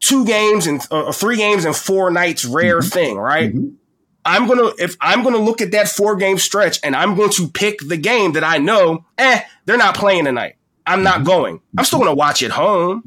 [0.00, 2.88] two games and uh, three games and four nights rare mm-hmm.
[2.88, 3.54] thing, right?
[3.54, 3.74] Mm-hmm.
[4.26, 7.48] I'm gonna if I'm gonna look at that four game stretch and I'm going to
[7.48, 10.56] pick the game that I know, eh, they're not playing tonight.
[10.86, 11.26] I'm not mm-hmm.
[11.26, 11.60] going.
[11.78, 13.04] I'm still gonna watch it home.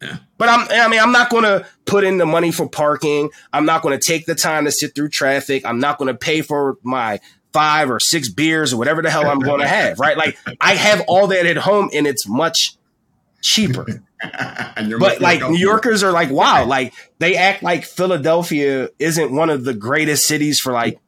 [0.00, 0.16] Yeah.
[0.36, 3.30] But I'm, I mean, I'm not going to put in the money for parking.
[3.52, 5.64] I'm not going to take the time to sit through traffic.
[5.64, 7.20] I'm not going to pay for my
[7.52, 10.16] five or six beers or whatever the hell I'm going to have, right?
[10.16, 12.76] Like I have all that at home and it's much
[13.42, 13.84] cheaper.
[14.98, 19.64] but like New Yorkers are like, wow, like they act like Philadelphia isn't one of
[19.64, 20.98] the greatest cities for like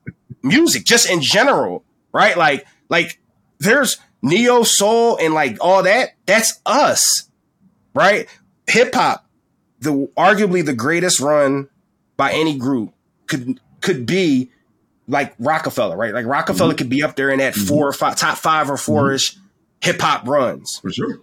[0.42, 2.36] music, just in general, right?
[2.36, 3.18] Like, like
[3.58, 6.10] there's neo soul and like all that.
[6.26, 7.30] That's us,
[7.94, 8.28] right?
[8.66, 9.26] Hip hop,
[9.80, 11.68] the arguably the greatest run
[12.16, 12.92] by any group
[13.26, 14.50] could could be
[15.06, 16.14] like Roc-A-Fella, right?
[16.14, 16.78] Like Roc-A-Fella mm-hmm.
[16.78, 17.66] could be up there in that mm-hmm.
[17.66, 19.44] four or five, top five or 4 ish mm-hmm.
[19.82, 20.78] hip hop runs.
[20.78, 21.20] For sure.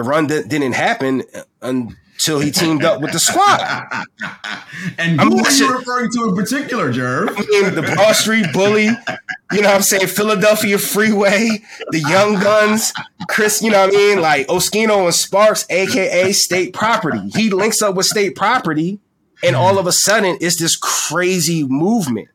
[0.00, 1.24] The run that didn't happen
[1.60, 3.60] until he teamed up with the squad.
[4.98, 7.28] and who are you referring to in particular, Jerv?
[7.36, 10.06] I mean, the Broad Street Bully, you know what I'm saying?
[10.06, 12.94] Philadelphia Freeway, the Young Gunz,
[13.28, 14.22] Chris, you know what I mean?
[14.22, 17.28] Like Oschino and Sparks, aka State Property.
[17.34, 19.00] He links up with State Property,
[19.44, 22.28] and all of a sudden it's this crazy movement.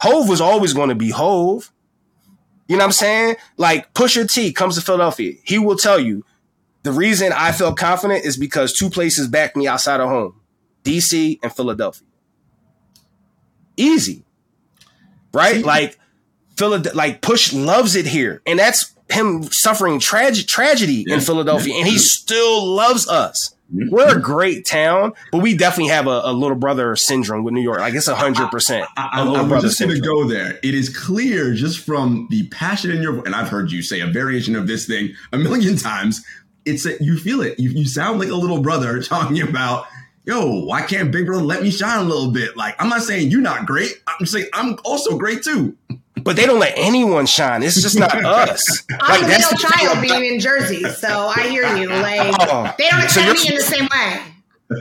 [0.00, 1.70] Hove was always going to be Hove.
[2.66, 3.36] You know what I'm saying?
[3.58, 5.34] Like Pusha T comes to Philadelphia.
[5.44, 6.24] He will tell you
[6.82, 10.40] the reason I felt confident is because two places back me outside of home
[10.84, 12.06] DC and Philadelphia.
[13.76, 14.24] Easy.
[15.32, 15.56] Right?
[15.56, 15.62] See?
[15.62, 15.98] Like
[16.56, 18.42] Philadelphia, like Push loves it here.
[18.46, 21.14] And that's him suffering trage- tragedy yeah.
[21.14, 21.72] in Philadelphia.
[21.72, 21.80] Yeah.
[21.80, 23.54] And he still loves us.
[23.74, 27.62] We're a great town, but we definitely have a, a little brother syndrome with New
[27.62, 27.80] York.
[27.80, 28.86] Like it's hundred percent.
[28.98, 30.58] I'm just going to go there.
[30.62, 34.06] It is clear just from the passion in your and I've heard you say a
[34.06, 36.22] variation of this thing a million times.
[36.64, 37.58] It's that you feel it.
[37.58, 39.86] You, you sound like a little brother talking about
[40.24, 42.56] yo, why can't Big Brother let me shine a little bit?
[42.56, 43.90] Like, I'm not saying you're not great.
[44.06, 45.76] I'm saying I'm also great too
[46.24, 47.62] but they don't let anyone shine.
[47.62, 48.84] It's just not us.
[49.00, 51.88] I'm like, a middle child being in Jersey, so I hear you.
[51.88, 54.20] Like oh, they don't accept so me in the same way.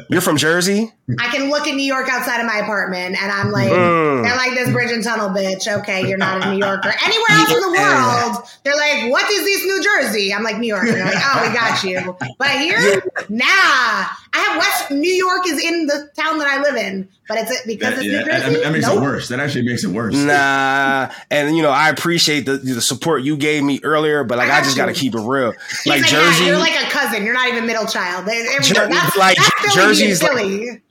[0.10, 0.92] You're from Jersey?
[1.20, 4.24] I can look at New York outside of my apartment and I'm like, mm.
[4.24, 5.68] they're like this bridge and tunnel bitch.
[5.80, 6.94] Okay, you're not a New Yorker.
[7.04, 10.34] Anywhere else in the world, they're like, what is this New Jersey?
[10.34, 10.86] I'm like, New York.
[10.86, 12.18] they're like, oh, we got you.
[12.38, 14.06] But here, nah.
[14.34, 17.66] I have West New York is in the town that I live in, but it's
[17.66, 18.54] because it's yeah, New Jersey.
[18.54, 18.98] That, that makes nope.
[18.98, 19.28] it worse.
[19.28, 20.16] That actually makes it worse.
[20.16, 24.50] Nah, and you know I appreciate the, the support you gave me earlier, but like
[24.50, 25.48] I, I just got to keep it real.
[25.86, 27.26] like, like Jersey, yeah, you're like a cousin.
[27.26, 28.26] You're not even middle child.
[28.26, 30.82] There, there Jer- that's, like that's Jersey's like,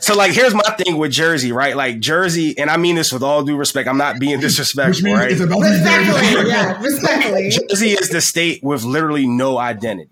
[0.00, 1.76] so like here's my thing with Jersey, right?
[1.76, 3.88] Like Jersey, and I mean this with all due respect.
[3.88, 5.30] I'm not being disrespectful, right?
[5.30, 7.50] respectfully, yeah, respectfully.
[7.50, 10.10] Jersey is the state with literally no identity.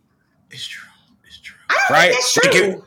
[0.50, 0.88] It's true.
[1.26, 1.56] It's true.
[1.90, 2.12] right?
[2.12, 2.50] That's true.
[2.50, 2.82] Like it,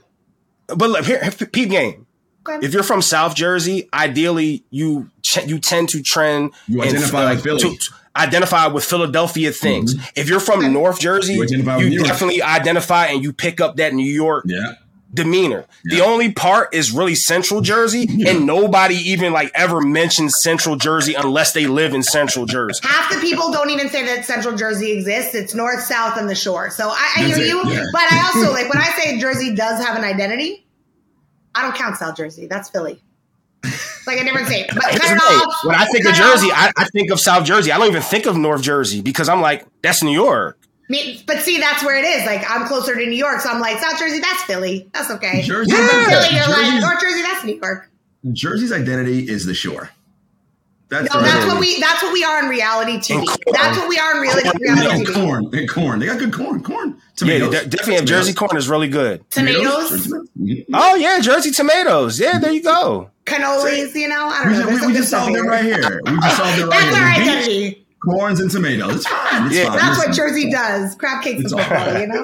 [0.67, 2.07] but look, here, peep game.
[2.47, 2.65] Okay.
[2.65, 6.53] If you're from South Jersey, ideally you ch- you tend to trend.
[6.67, 7.60] You identify with Philly.
[7.60, 9.93] To, to identify with Philadelphia things.
[9.95, 10.05] Mm-hmm.
[10.15, 14.12] If you're from North Jersey, you, you definitely identify and you pick up that New
[14.12, 14.73] York yeah
[15.13, 15.65] demeanor.
[15.84, 15.97] Yeah.
[15.97, 18.32] The only part is really Central Jersey, yeah.
[18.32, 22.82] and nobody even like ever mentions Central Jersey unless they live in Central Jersey.
[22.84, 25.36] Half the people don't even say that Central Jersey exists.
[25.36, 26.69] It's north, south, and the shore.
[26.69, 27.47] So I, I hear it.
[27.47, 27.84] you, yeah.
[27.91, 30.65] but I also like when I say Jersey does have an identity.
[31.54, 32.47] I don't count South Jersey.
[32.47, 33.02] That's Philly.
[33.63, 34.67] It's like a different state.
[34.74, 34.84] But
[35.63, 37.71] when I think of Jersey, I, I think of South Jersey.
[37.71, 40.58] I don't even think of North Jersey because I'm like, that's New York
[41.25, 42.25] but see, that's where it is.
[42.25, 44.19] Like I'm closer to New York, so I'm like South Jersey.
[44.19, 44.89] That's Philly.
[44.93, 45.41] That's okay.
[45.41, 45.88] Jersey, yeah.
[45.88, 47.21] Philly, you're like North Jersey.
[47.21, 47.89] That's New York.
[48.34, 49.89] Jersey's identity is the shore.
[50.89, 51.80] That's no, that's what we.
[51.80, 53.23] That's what we are in reality TV.
[53.25, 55.13] Oh, that's what we are in reality, reality TV.
[55.13, 55.99] Corn and corn.
[55.99, 56.62] They got good corn.
[56.62, 57.01] Corn.
[57.15, 57.54] Tomatoes.
[57.54, 57.95] Yeah, definitely.
[57.95, 59.23] Have Jersey corn is really good.
[59.32, 60.04] Tomatoes.
[60.04, 60.65] tomatoes?
[60.73, 62.19] Oh yeah, Jersey tomatoes.
[62.19, 63.10] Yeah, there you go.
[63.23, 63.95] Cannolis.
[63.95, 64.67] You know, I don't know.
[64.67, 66.01] We, we just solved it right here.
[66.04, 66.91] We just solved it right that's here.
[66.91, 68.95] That's our identity corns and tomatoes.
[68.97, 69.47] It's fine.
[69.47, 69.77] It's yeah, fine.
[69.77, 70.95] That's what Jersey does.
[70.95, 72.23] Crab cakes and football, you know.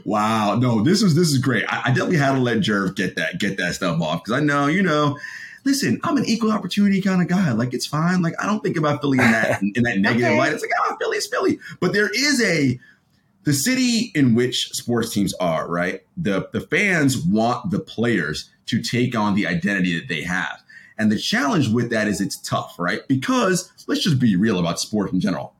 [0.04, 1.64] wow, no, this is this is great.
[1.68, 4.44] I, I definitely had to let Jerv get that get that stuff off because I
[4.44, 5.18] know, you know.
[5.64, 7.52] Listen, I'm an equal opportunity kind of guy.
[7.52, 8.22] Like it's fine.
[8.22, 10.38] Like I don't think about Philly in that in that negative okay.
[10.38, 10.52] light.
[10.52, 11.58] It's like, oh, Philly is Philly.
[11.80, 12.80] But there is a
[13.44, 16.02] the city in which sports teams are, right?
[16.16, 20.59] The the fans want the players to take on the identity that they have.
[21.00, 23.00] And the challenge with that is it's tough, right?
[23.08, 25.54] Because let's just be real about sports in general.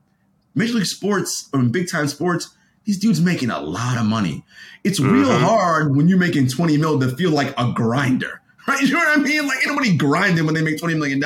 [0.54, 2.50] Major League Sports or big time sports,
[2.84, 4.44] these dudes making a lot of money.
[4.84, 5.14] It's mm-hmm.
[5.14, 8.82] real hard when you're making 20 mil to feel like a grinder, right?
[8.82, 9.46] You know what I mean?
[9.48, 11.20] Like anybody grinding when they make $20 million.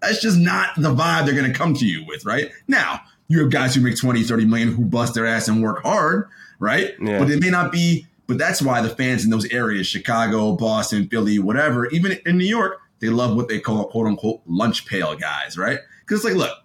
[0.00, 2.52] That's just not the vibe they're going to come to you with, right?
[2.68, 5.82] Now, you have guys who make 20, 30 million who bust their ass and work
[5.82, 6.28] hard,
[6.60, 6.94] right?
[7.02, 7.18] Yeah.
[7.18, 11.08] But it may not be, but that's why the fans in those areas, Chicago, Boston,
[11.08, 14.86] Philly, whatever, even in New York, they love what they call a quote unquote lunch
[14.86, 15.78] pail guys, right?
[16.00, 16.56] Because it's like, look,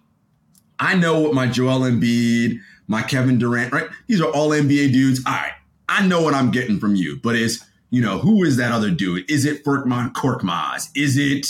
[0.78, 3.88] I know what my Joel Embiid, my Kevin Durant, right?
[4.06, 5.22] These are all NBA dudes.
[5.26, 5.52] All right,
[5.88, 8.90] I know what I'm getting from you, but it's you know who is that other
[8.90, 9.30] dude?
[9.30, 10.90] Is it Furkan Korkmaz?
[10.94, 11.46] Is it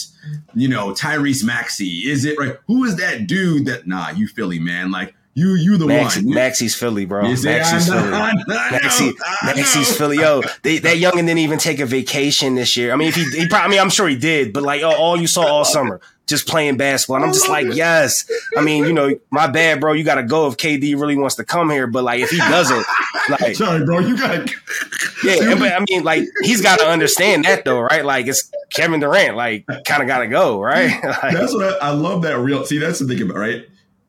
[0.54, 2.08] you know Tyrese Maxey?
[2.08, 2.56] Is it right?
[2.66, 3.86] Who is that dude that?
[3.86, 6.34] Nah, you Philly man, like you you the Maxey, one.
[6.34, 7.22] Maxey's Philly, bro.
[7.22, 8.10] Maxey's Philly.
[8.10, 9.12] Know, Maxey,
[9.44, 9.94] Maxey's.
[9.94, 10.16] Philly.
[10.16, 12.90] Yo, they, that youngin didn't even take a vacation this year.
[12.90, 14.96] I mean, if he, he probably, I mean, I'm sure he did, but like, oh,
[14.96, 17.16] all you saw all summer, just playing basketball.
[17.16, 18.26] And I'm just like, yes.
[18.56, 19.92] I mean, you know, my bad, bro.
[19.92, 21.86] You got to go if KD really wants to come here.
[21.86, 22.86] But like, if he doesn't,
[23.28, 23.98] like, Sorry, bro.
[23.98, 24.48] You got
[25.24, 28.06] yeah, but I mean, like, he's got to understand that though, right?
[28.06, 30.98] Like, it's Kevin Durant, like, kind of got to go, right?
[31.22, 32.22] Like, That's what I, I love.
[32.22, 32.64] That real.
[32.64, 33.68] See, that's the thing about right.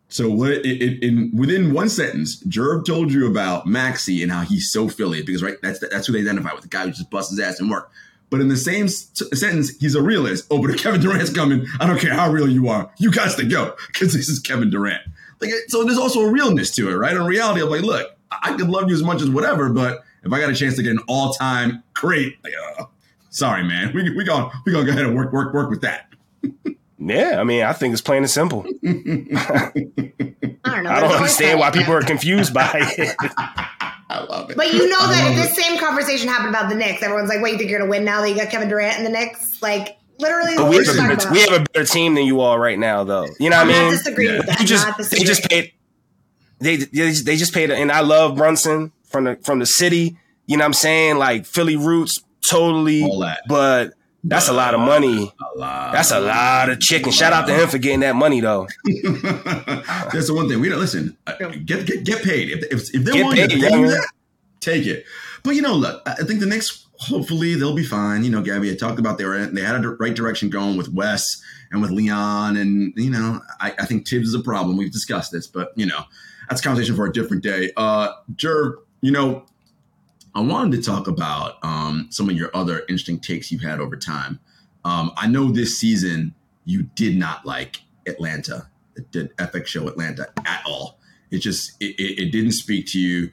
[0.09, 0.65] So what?
[0.65, 5.43] In within one sentence, Jerv told you about Maxey and how he's so Philly because
[5.43, 5.57] right.
[5.61, 6.61] That's that's who they identify with.
[6.61, 7.91] The guy who just busts his ass and work.
[8.29, 10.47] But in the same s- sentence, he's a realist.
[10.51, 12.89] Oh, but if Kevin Durant's coming, I don't care how real you are.
[12.97, 15.01] You got to go because this is Kevin Durant.
[15.39, 17.15] Like, so there's also a realness to it, right?
[17.15, 20.03] In reality, I'm like, look, I I could love you as much as whatever, but
[20.23, 22.85] if I got a chance to get an all time great, like, uh,
[23.29, 26.09] sorry, man, we we gonna we gonna go ahead and work work work with that.
[26.99, 28.65] yeah, I mean, I think it's plain and simple.
[28.85, 30.89] I don't know.
[30.89, 33.15] I don't understand why people are confused by it.
[34.09, 34.57] I love it.
[34.57, 37.53] But you know that if this same conversation happened about the Knicks, everyone's like, "Wait,
[37.53, 39.97] you think you're gonna win now that you got Kevin Durant in the Knicks?" Like
[40.19, 41.31] literally, But we have, a better, about.
[41.31, 43.27] we have a better team than you all right now, though.
[43.39, 43.91] You know what I'm I not mean?
[43.91, 44.37] disagreeing Yeah.
[44.39, 44.59] with that.
[44.61, 45.25] You just not they disagreeing.
[45.27, 45.73] just paid.
[46.59, 50.17] They they just, they just paid, and I love Brunson from the from the city.
[50.47, 51.17] You know what I'm saying?
[51.17, 53.03] Like Philly roots, totally.
[53.03, 53.41] All that.
[53.47, 53.93] But
[54.27, 55.31] that's a lot of money.
[55.55, 55.93] A lot.
[55.93, 57.11] That's a lot of chicken.
[57.11, 58.67] Shout out to him for getting that money, though.
[60.13, 61.17] That's the one thing we don't listen.
[61.27, 61.33] uh,
[61.65, 62.49] Get get, get paid.
[62.49, 64.07] If, if, if they're Get willing to paid, pay that,
[64.59, 65.05] take it.
[65.43, 68.23] But you know, look, I I think the Knicks hopefully they'll be fine.
[68.23, 70.89] You know, Gabby had talked about they were they had a right direction going with
[70.89, 74.77] Wes and with Leon, and you know, I, I think Thibs is a problem.
[74.77, 76.01] We've discussed this, but you know,
[76.49, 77.71] that's a conversation for a different day.
[77.77, 79.45] Uh, Jer, you know,
[80.37, 83.97] I wanted to talk about um, some of your other interesting takes you've had over
[83.97, 84.39] time.
[84.85, 88.69] Um, I know this season you did not like Atlanta,
[89.13, 90.99] the FX show Atlanta at all.
[91.31, 93.31] It just it, it, it didn't speak to you.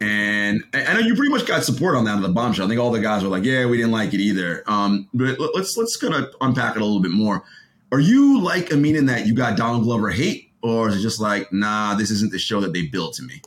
[0.00, 2.64] And I know you pretty much got support on that on the bombshell.
[2.64, 5.38] I think all the guys were like, "Yeah, we didn't like it either." Um, but
[5.38, 7.44] let- let's let's kind of unpack it a little bit more.
[7.92, 11.20] Are you like Amin in that you got Donald Glover hate, or is it just
[11.20, 13.42] like, nah, this isn't the show that they built to me?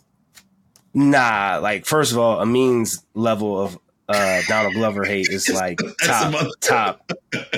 [0.99, 6.35] Nah, like first of all, Amin's level of uh, Donald Glover hate is like top
[6.59, 7.11] top.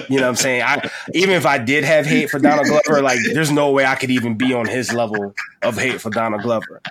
[0.09, 0.61] You know what I'm saying?
[0.61, 3.95] I even if I did have hate for Donald Glover, like there's no way I
[3.95, 6.81] could even be on his level of hate for Donald Glover.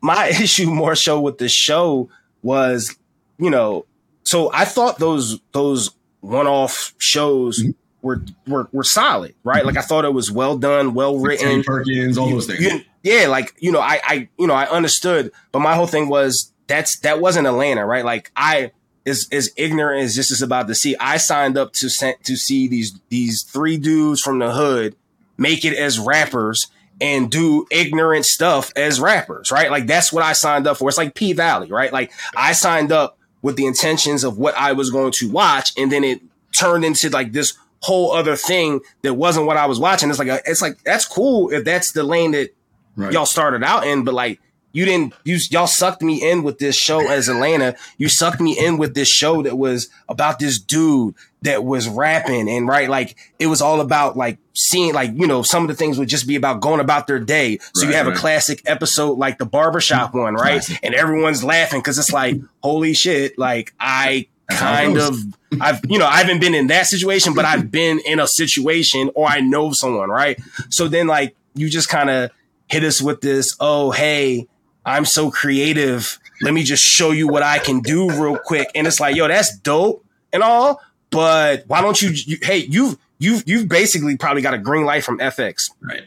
[0.00, 2.08] My issue more so with the show
[2.42, 2.96] was,
[3.38, 3.86] you know,
[4.24, 5.90] so I thought those those
[6.22, 7.62] one off shows
[8.02, 9.64] were, were were solid, right?
[9.64, 11.62] Like I thought it was well done, well written.
[11.62, 12.60] Perkins, all those things.
[12.60, 16.08] You- yeah, like you know, I, I, you know, I understood, but my whole thing
[16.08, 18.04] was that's that wasn't Atlanta, right?
[18.04, 18.72] Like I
[19.04, 20.96] is as ignorant as this is about to see.
[20.96, 24.96] I signed up to sent to see these these three dudes from the hood
[25.38, 26.66] make it as rappers
[27.00, 29.70] and do ignorant stuff as rappers, right?
[29.70, 30.88] Like that's what I signed up for.
[30.88, 31.92] It's like P Valley, right?
[31.92, 35.90] Like I signed up with the intentions of what I was going to watch, and
[35.90, 36.20] then it
[36.52, 40.10] turned into like this whole other thing that wasn't what I was watching.
[40.10, 42.54] It's like a, it's like that's cool if that's the lane that
[42.96, 43.12] Right.
[43.12, 44.40] y'all started out in, but like
[44.72, 47.76] you didn't you y'all sucked me in with this show as Atlanta.
[47.98, 52.48] You sucked me in with this show that was about this dude that was rapping
[52.50, 55.74] and right like it was all about like seeing like you know some of the
[55.74, 57.58] things would just be about going about their day.
[57.74, 58.16] So you have right.
[58.16, 60.62] a classic episode like the barbershop one, right?
[60.62, 60.78] Classic.
[60.82, 65.16] And everyone's laughing because it's like holy shit, like I That's how it kind of
[65.60, 69.10] I've you know I haven't been in that situation, but I've been in a situation
[69.16, 70.38] or I know someone, right?
[70.68, 72.30] So then like you just kind of
[72.70, 74.46] hit us with this, oh hey,
[74.84, 76.18] I'm so creative.
[76.42, 78.68] Let me just show you what I can do real quick.
[78.74, 80.80] And it's like, yo, that's dope and all,
[81.10, 85.04] but why don't you, you hey, you've you've you've basically probably got a green light
[85.04, 85.70] from FX.
[85.82, 86.04] Right.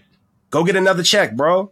[0.50, 1.72] Go get another check, bro.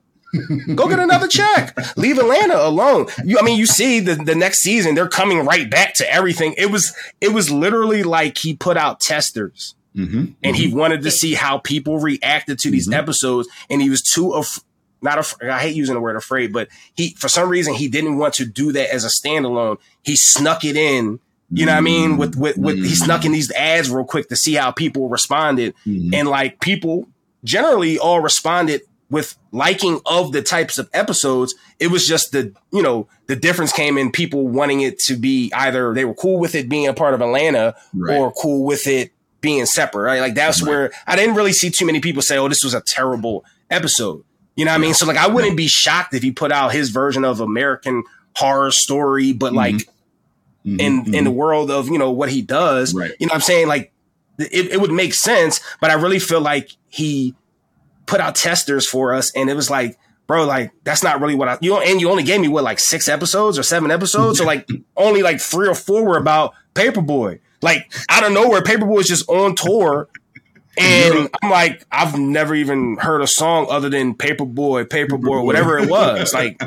[0.75, 1.75] Go get another check.
[1.97, 3.07] Leave Atlanta alone.
[3.25, 6.55] You, I mean, you see the, the next season, they're coming right back to everything.
[6.57, 10.25] It was it was literally like he put out testers Mm-hmm.
[10.41, 12.95] and he wanted to see how people reacted to these Mhm.
[12.97, 14.61] episodes, and he was too af-
[15.01, 18.17] not af- I hate using the word afraid, but he for some reason he didn't
[18.17, 19.77] want to do that as a standalone.
[20.03, 21.19] He snuck it in.
[21.53, 22.17] You know what I mean?
[22.17, 25.73] With with with he snuck in these ads real quick to see how people responded,
[25.85, 26.13] Mhm.
[26.15, 27.07] and like people
[27.43, 31.53] generally all responded with liking of the types of episodes.
[31.79, 35.51] It was just the, you know, the difference came in people wanting it to be
[35.53, 38.17] either they were cool with it being a part of Atlanta Right.
[38.17, 40.21] or cool with it being separate, right?
[40.21, 40.69] Like that's Right.
[40.69, 44.23] where I didn't really see too many people say, oh, this was a terrible episode.
[44.61, 44.93] You know what I mean?
[44.93, 48.03] So like I wouldn't be shocked if he put out his version of American
[48.35, 49.73] horror story, but like
[50.63, 51.15] Mhm, in mhm.
[51.15, 52.93] in the world of you know what he does.
[52.93, 53.11] Right.
[53.19, 53.67] You know what I'm saying?
[53.67, 53.91] Like
[54.37, 57.33] it, it would make sense, but I really feel like he
[58.05, 59.97] put out testers for us, and it was like,
[60.27, 62.77] bro, like that's not really what I you and you only gave me what like
[62.77, 67.39] six episodes or seven episodes, so like only like three or four were about Paperboy.
[67.63, 70.09] Like out of nowhere, Paperboy is just on tour.
[70.77, 75.89] And I'm like, I've never even heard a song other than Paperboy, Paperboy, whatever it
[75.89, 76.33] was.
[76.41, 76.61] Like,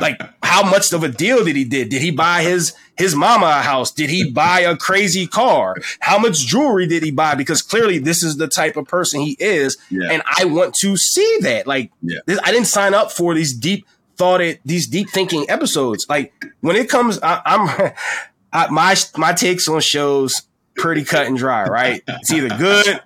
[0.00, 1.88] like how much of a deal did he did?
[1.88, 3.90] Did he buy his his mama a house?
[3.90, 5.76] Did he buy a crazy car?
[6.00, 7.34] How much jewelry did he buy?
[7.34, 10.08] Because clearly this is the type of person he is, Yeah.
[10.10, 11.66] and I want to see that.
[11.66, 12.18] Like, Yeah.
[12.26, 13.86] this, I didn't sign up for these deep
[14.16, 16.06] thoughted, these deep thinking episodes.
[16.08, 17.92] Like when it comes, I, I'm
[18.52, 20.42] I, my my takes on shows
[20.76, 21.64] pretty cut and dry.
[21.68, 22.02] Right?
[22.06, 23.00] It's either good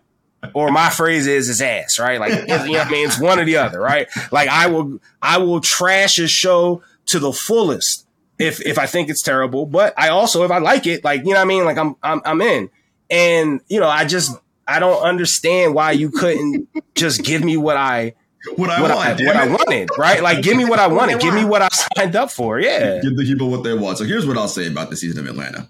[0.53, 2.21] or my phrase is is ass, right?
[2.21, 4.09] Like you know what I mean, it's one or the other, right?
[4.31, 8.07] Like I will I will trash a show to the fullest
[8.39, 11.29] if if I think it's terrible, but I also if I like it, like you
[11.29, 12.71] know what I mean, like I'm I'm I'm in.
[13.11, 14.37] And you know, I just
[14.67, 18.15] I don't understand why you couldn't just give me what I
[18.57, 20.23] what I what want, I, what I wanted, right?
[20.23, 22.59] Like give me what I wanted, give me what I signed up for.
[22.61, 23.01] Yeah.
[23.01, 23.99] Give the people what they want.
[23.99, 25.69] So here's what I'll say about the season of Atlanta.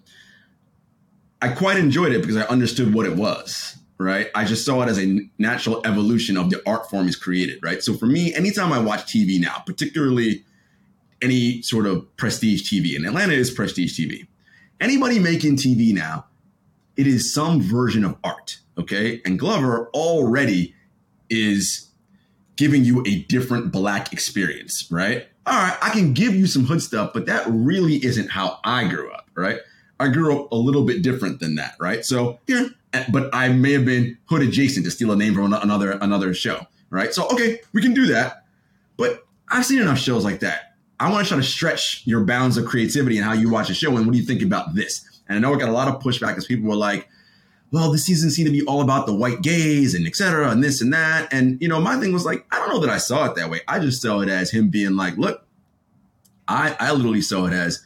[1.40, 4.28] I quite enjoyed it because I understood what it was, right?
[4.34, 7.82] I just saw it as a natural evolution of the art form is created, right?
[7.82, 10.45] So for me, anytime I watch TV now, particularly
[11.22, 14.26] any sort of prestige TV, and Atlanta is prestige TV,
[14.80, 16.26] anybody making TV now,
[16.97, 19.20] it is some version of art, okay?
[19.24, 20.74] And Glover already
[21.30, 21.90] is
[22.57, 25.26] giving you a different black experience, right?
[25.47, 28.88] All right, I can give you some hood stuff, but that really isn't how I
[28.88, 29.59] grew up, right?
[30.01, 32.05] I grew up a little bit different than that, right?
[32.05, 32.68] So yeah,
[33.11, 36.66] but I may have been hood adjacent to steal a name from another another show,
[36.90, 37.12] right?
[37.12, 38.45] So okay, we can do that,
[38.97, 40.74] but I've seen enough shows like that.
[41.01, 43.74] I want to try to stretch your bounds of creativity and how you watch a
[43.74, 43.97] show.
[43.97, 45.05] And what do you think about this?
[45.28, 47.09] And I know I got a lot of pushback because people were like,
[47.72, 50.62] well, this season seemed to be all about the white gays and et cetera and
[50.62, 51.32] this and that.
[51.32, 53.51] And, you know, my thing was like, I don't know that I saw it that
[53.51, 53.62] way.
[53.66, 55.45] I just saw it as him being like, look,
[56.47, 57.82] I, I literally saw it as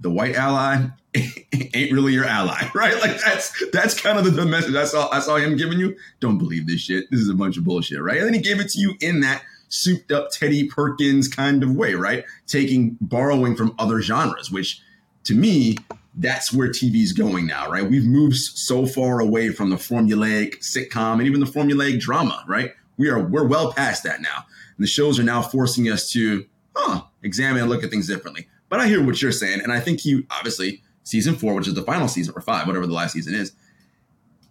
[0.00, 0.86] the white ally
[1.74, 2.98] ain't really your ally, right?
[3.00, 5.96] Like that's that's kind of the, message I saw I saw him giving you.
[6.20, 7.10] Don't believe this shit.
[7.10, 8.18] This is a bunch of bullshit, right?
[8.18, 11.74] And then he gave it to you in that souped up Teddy Perkins kind of
[11.74, 12.24] way, right?
[12.46, 14.80] Taking borrowing from other genres, which
[15.24, 15.76] to me,
[16.16, 17.88] that's where TV's going now, right?
[17.88, 22.72] We've moved so far away from the formulaic sitcom and even the formulaic drama, right?
[22.96, 24.44] We are we're well past that now.
[24.76, 28.48] And the shows are now forcing us to huh, examine and look at things differently.
[28.68, 31.74] But I hear what you're saying, and I think you obviously season four, which is
[31.74, 33.52] the final season or five, whatever the last season is.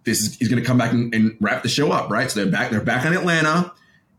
[0.04, 2.30] This is he's going to come back and, and wrap the show up, right?
[2.30, 2.72] So they're back.
[2.72, 3.72] They're back in Atlanta,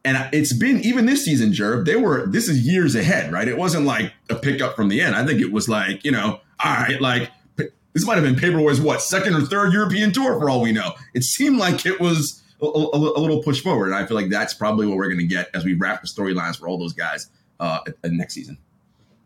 [0.04, 1.84] and it's been even this season, Jerv.
[1.86, 3.48] They were this is years ahead, right?
[3.48, 5.14] It wasn't like a pickup from the end.
[5.16, 8.80] I think it was like you know, all right, like this might have been Paperboy's
[8.80, 10.92] what second or third European tour for all we know.
[11.14, 14.28] It seemed like it was a, a- a little push forward, and I feel like
[14.28, 16.92] that's probably what we're going to get as we wrap the storylines for all those
[16.92, 17.28] guys
[17.58, 18.58] uh, next season.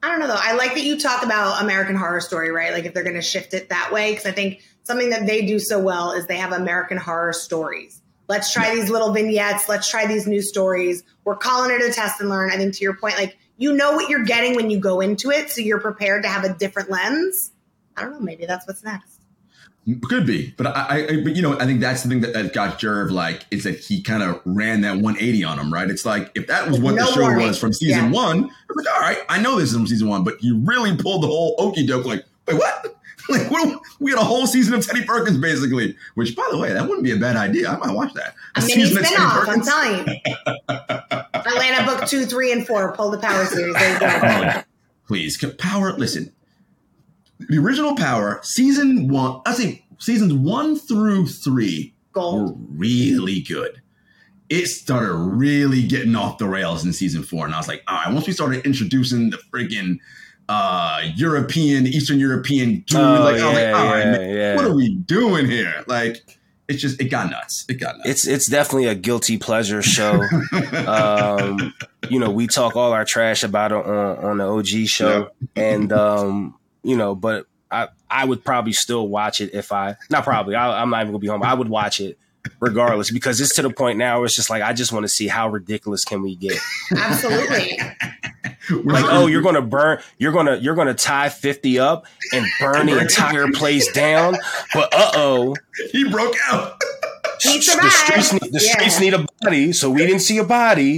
[0.04, 0.38] I don't know though.
[0.38, 2.74] I like that you talk about American Horror Story, right?
[2.74, 5.46] Like if they're going to shift it that way, because I think something that they
[5.46, 8.02] do so well is they have American Horror Stories.
[8.28, 9.66] Let's try these little vignettes.
[9.66, 11.04] Let's try these new stories.
[11.24, 12.50] We're calling it a test and learn.
[12.50, 15.30] I think to your point, like you know what you're getting when you go into
[15.30, 17.52] it, so you're prepared to have a different lens.
[17.96, 18.20] I don't know.
[18.20, 19.13] Maybe that's what's next.
[20.02, 22.54] Could be, but I, I, but you know, I think that's the thing that, that
[22.54, 25.90] got Jerv like is that he kind of ran that 180 on him, right?
[25.90, 27.46] It's like if that was what No the show warning.
[27.46, 28.10] was from season Yeah.
[28.10, 30.96] one, it's like all right, I know this is from season one, but you really
[30.96, 32.06] pulled the whole okey doke.
[32.06, 32.96] Like, wait, what?
[33.26, 35.96] Like, what, we had a whole season of Teddy Perkins, basically.
[36.14, 37.70] Which, by the way, that wouldn't be a bad idea.
[37.70, 38.34] I might watch that.
[38.54, 39.48] A A mini season of Teddy spinoff.
[39.48, 40.34] I'm telling you.
[41.34, 42.92] Atlanta book two, three, and four.
[42.94, 43.74] Pull the power series.
[43.74, 44.20] There you go.
[44.22, 44.62] Oh,
[45.06, 45.94] please, Power.
[45.94, 46.32] Listen,
[47.38, 49.40] the original Power season one.
[49.46, 53.80] I think seasons one through three were really good.
[54.50, 57.96] It started really getting off the rails in season four, and I was like, all
[57.96, 58.12] right.
[58.12, 59.98] Once we started introducing the friggin'
[60.48, 64.36] uh, European, Eastern European dude, Oh, like, I was yeah, like, all right, yeah, man,
[64.36, 64.56] yeah.
[64.56, 65.82] what are we doing here?
[65.86, 67.64] Like, it's just it got nuts.
[67.68, 68.08] It got nuts.
[68.08, 70.22] It's it's definitely a guilty pleasure show.
[70.86, 71.74] um,
[72.10, 75.92] you know, we talk all our trash about it on, on the OG show, and
[75.92, 76.54] um,
[76.84, 80.80] you know, but I I would probably still watch it if I not probably I,
[80.80, 81.42] I'm not even gonna be home.
[81.42, 82.18] I would watch it
[82.60, 85.08] regardless because it's to the point now where it's just like I just want to
[85.08, 86.58] see how ridiculous can we get.
[86.96, 87.78] Absolutely.
[88.70, 92.98] Like, oh, you're gonna burn, you're gonna you're gonna tie fifty up and burn the
[92.98, 94.36] entire place down,
[94.72, 95.54] but uh oh,
[95.92, 96.80] he broke out.
[97.42, 98.72] He the streets need, the Yeah.
[98.72, 100.96] streets need a body, so we didn't see a body.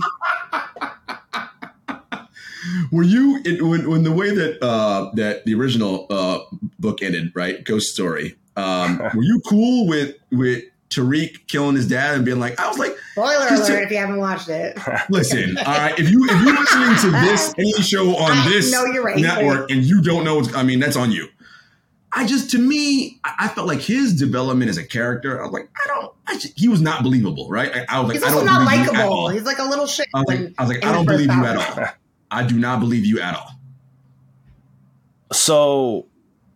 [2.93, 6.41] Were you it, when when the way that uh, that the original uh,
[6.79, 7.63] book ended, right?
[7.65, 8.37] Ghost Story.
[8.57, 12.79] Um, were you cool with with Tariq killing his dad and being like, I was
[12.79, 14.79] like, Spoiler Just to- alert if you haven't watched it.
[15.11, 18.71] listen, all right, if you if you're listening to this any show on I this
[18.73, 19.19] know you're right.
[19.19, 21.29] network and you don't know what's, I mean, that's on you.
[22.13, 25.39] I just to me, I, I felt like his development as a character.
[25.41, 26.13] I was like, I don't.
[26.29, 27.71] I just, he was not believable, right?
[27.75, 29.25] I, I was like, He's I also don't not believe you at all.
[29.25, 29.29] likable.
[29.31, 30.07] He's like a little shit.
[30.15, 31.85] I was like, when- I was like, I don't believe you at power.
[31.85, 31.93] all.
[32.31, 33.53] I do not believe you at all.
[35.33, 36.07] So,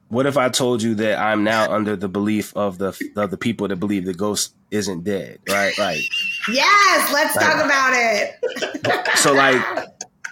[0.08, 3.36] what if I told you that I'm now under the belief of the of the
[3.36, 5.76] people that believe the ghost isn't dead, right?
[5.78, 6.00] Like,
[6.48, 9.18] Yes, let's talk about it.
[9.18, 9.62] so like,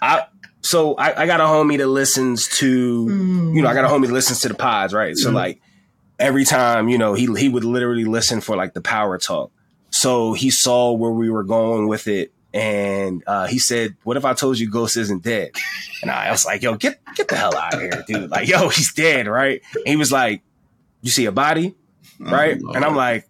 [0.01, 0.25] I
[0.61, 3.05] so I, I got a homie that listens to,
[3.55, 5.15] you know, I got a homie that listens to the pods, right?
[5.17, 5.35] So mm-hmm.
[5.35, 5.61] like,
[6.19, 9.51] every time, you know, he he would literally listen for like the power talk.
[9.91, 14.25] So he saw where we were going with it, and uh, he said, "What if
[14.25, 15.51] I told you Ghost isn't dead?"
[16.01, 18.29] And I was like, "Yo, get get the hell out of here, dude!
[18.29, 20.41] Like, yo, he's dead, right?" And he was like,
[21.01, 21.75] "You see a body,
[22.19, 23.27] right?" Oh, and I'm like,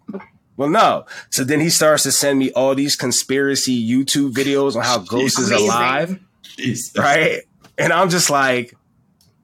[0.56, 4.82] "Well, no." So then he starts to send me all these conspiracy YouTube videos on
[4.82, 6.18] how Ghost is alive,
[6.56, 6.96] Jesus.
[6.96, 7.42] right?
[7.78, 8.74] And I'm just like,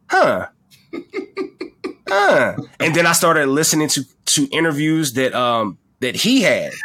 [0.09, 0.49] "Huh."
[2.09, 2.57] Huh.
[2.79, 6.79] And then I started listening to to interviews that um that he had, Down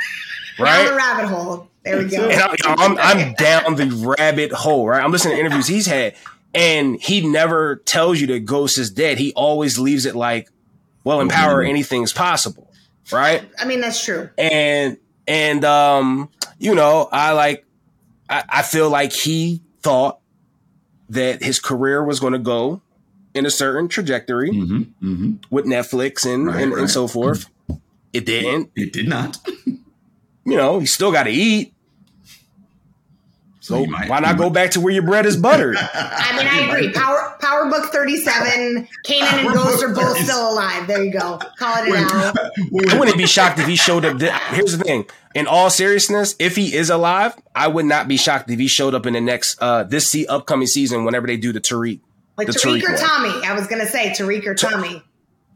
[0.58, 0.96] the right?
[0.96, 1.68] rabbit hole.
[1.84, 2.29] There we go.
[2.29, 5.03] And I'm, I'm, I'm down the rabbit hole, right?
[5.03, 6.15] I'm listening to interviews he's had,
[6.53, 9.17] and he never tells you that Ghost is dead.
[9.17, 10.49] He always leaves it like,
[11.03, 12.71] well, in power, anything's possible,
[13.11, 13.43] right?
[13.57, 14.29] I mean, that's true.
[14.38, 16.29] And and um,
[16.59, 17.65] you know, I like,
[18.29, 20.19] I, I feel like he thought
[21.09, 22.82] that his career was going to go
[23.34, 26.82] in a certain trajectory hmm hmm with Netflix and Right, and, right.
[26.82, 27.49] and so forth.
[28.13, 28.71] It didn't.
[28.75, 29.38] It did not.
[30.46, 31.74] You know, you still got to eat.
[33.60, 35.78] So So might- why not go back to where your bread is buttered?
[35.94, 36.92] I mean, I agree.
[36.92, 40.26] Power Power Book 37, Kanan and Power Ghost are both 37.
[40.26, 40.88] still alive.
[40.88, 41.39] There you go.
[41.60, 42.36] Call it Wait, an out.
[42.72, 44.18] wait, I wouldn't be shocked if he showed up.
[44.18, 48.18] th- Here's the thing: in all seriousness, if he is alive, I would not be
[48.18, 51.38] shocked if he showed up in the next uh this se- upcoming season whenever they
[51.38, 52.00] do the Tariq.
[52.38, 53.00] Like the Tariq Tariq or one.
[53.00, 53.46] Tommy.
[53.48, 55.04] I was going to say Tariq or Tommy.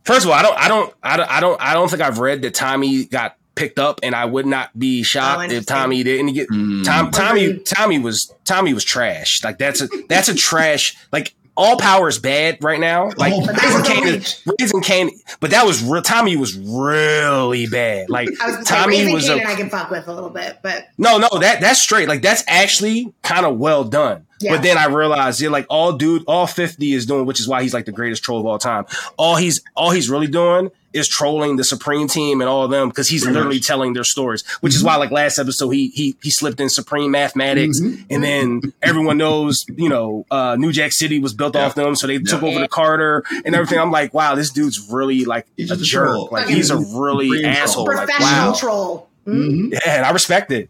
[0.03, 2.19] First of all, I don't, I don't, I don't, I don't, I don't think I've
[2.19, 5.65] read that Tommy got picked up, and I would not be Oh, shocked if.
[5.65, 6.49] Tommy didn't get.
[6.49, 6.83] Mm.
[6.85, 9.43] Tom, Tommy, Tommy was Tommy was trash.
[9.43, 10.95] Like that's a that's a trash.
[11.11, 13.11] Like all power is bad right now.
[13.15, 14.23] Like All But that Raising was a Cane, reach.
[14.25, 16.01] is, Raising Cane, but that was real.
[16.01, 18.09] Tommy was really bad.
[18.09, 20.07] Like I was going to say Tommy Raising was Kanan a I can fuck with
[20.07, 21.29] a little bit, but no, no.
[21.39, 22.07] That that's straight.
[22.09, 24.25] Like that's actually kind of well done.
[24.41, 24.51] Yeah.
[24.55, 27.61] But then I realized, yeah, like all dude, all fifty is doing, which is why
[27.63, 28.85] he's like the greatest troll of all time.
[29.17, 32.87] All he's all he's really doing is trolling the Supreme team and all of them
[32.89, 34.43] because he's Pretty literally telling their stories.
[34.59, 38.05] Which is why, like last episode, he he he slipped in Supreme Mathematics, Mhm.
[38.09, 41.65] and then everyone knows, you know, uh, New Jack City was built Yeah.
[41.67, 43.79] off them, so they took over the Carter and everything.
[43.79, 46.09] I'm like, wow, this dude's really like He's a a jerk.
[46.09, 46.29] troll.
[46.31, 47.85] Like he's a really asshole.
[47.85, 49.09] Like professional wow, troll.
[49.27, 50.69] Yeah, and I respect it.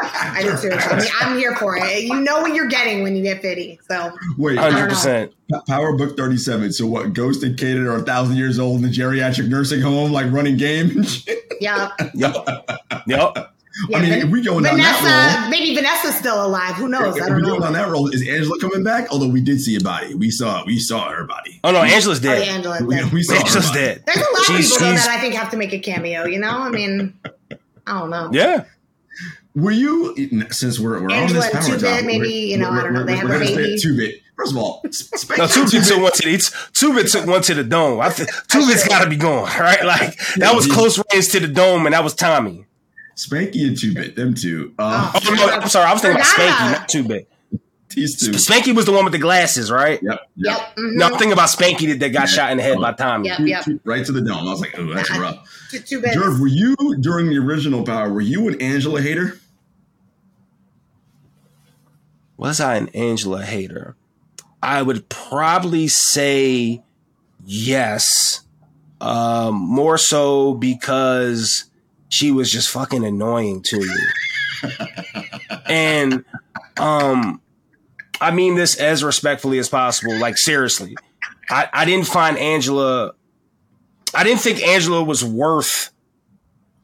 [0.00, 0.70] I do too.
[0.72, 2.04] I mean, I'm here for it.
[2.04, 3.80] You know what you're getting when you get 50.
[3.88, 5.32] So Wait, Hundred percent.
[5.66, 6.72] Power Book 37.
[6.72, 7.12] So what?
[7.14, 10.56] Ghost and Kanan are a thousand years old in the geriatric nursing home, like running
[10.56, 10.90] game.
[10.90, 11.26] and
[11.60, 11.90] yeah.
[12.14, 12.34] Yep.
[12.46, 13.04] Yep.
[13.06, 13.32] yeah
[13.94, 16.74] I mean, if we going down that Vanessa, roll, maybe Vanessa's still alive.
[16.74, 17.16] Who knows?
[17.16, 17.66] if I we don't going know.
[17.66, 19.06] down that roll, is Angela coming back?
[19.12, 21.60] Although we did see a body, we saw we saw her body.
[21.62, 22.44] Oh no, Angela's Oh, dead.
[22.44, 22.78] yeah, Angela.
[22.84, 23.78] We, There's we saw Angela's body.
[23.80, 24.02] dead.
[24.08, 26.24] a lot of people though, that I think have to make a cameo.
[26.26, 27.14] You know, I mean,
[27.86, 28.30] I don't know.
[28.32, 28.64] Yeah.
[29.62, 30.14] Were you
[30.50, 32.82] since we're, we're Angela on this and power Two-Bit, talk, maybe, you know, I we're-
[32.84, 33.78] don't know, they have a baby.
[33.80, 34.22] Two-Bit.
[34.36, 37.26] First of all, Spanky No, two and bit took one to the two bit took
[37.26, 38.00] one to the dome.
[38.00, 39.84] I th- two bit's got to be going right.
[39.84, 40.74] Like that was Yeah.
[40.74, 42.64] close range to the dome, and that was Tommy.
[43.16, 44.74] Spanky and Two-Bit, them two.
[44.78, 47.28] Uh, Oh no, I'm sorry, I was thinking about Spanky, not two bit.
[47.88, 48.30] these two.
[48.30, 50.00] Spanky was the one with the glasses, right?
[50.00, 50.20] Yep.
[50.36, 50.76] Yep.
[50.76, 50.94] mhm.
[50.94, 52.26] No, I'm thinking about Spanky that, that got Yeah.
[52.26, 53.26] shot in the head by Tommy.
[53.28, 53.38] Yep.
[53.64, 54.46] Two- two- Right to the dome.
[54.46, 55.66] I was like, oh, that's Uh, rough.
[55.72, 56.14] Too, too bad.
[56.14, 58.12] George, were you during the original Power?
[58.12, 59.40] Were you an Angela hater?
[62.38, 63.96] Was I an Angela hater?
[64.62, 66.82] I would probably say
[67.44, 68.40] yes.
[69.00, 71.64] Um, more so because
[72.08, 74.68] she was just fucking annoying to me.
[75.66, 76.24] and
[76.78, 77.40] um
[78.20, 80.18] I mean this as respectfully as possible.
[80.18, 80.96] Like seriously.
[81.50, 83.12] I, I didn't find Angela
[84.14, 85.90] I didn't think Angela was worth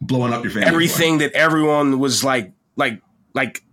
[0.01, 0.69] blowing up your family.
[0.69, 3.01] everything that everyone was like, like,
[3.33, 3.65] like,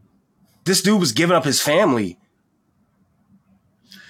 [0.63, 2.17] this dude was giving up his family,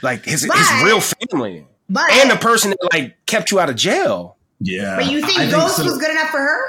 [0.02, 3.76] like his his real family, But and the person that like kept you out of
[3.76, 4.38] jail.
[4.60, 4.96] Yeah.
[4.98, 5.84] but you think I Ghost so.
[5.84, 6.62] was good enough for her?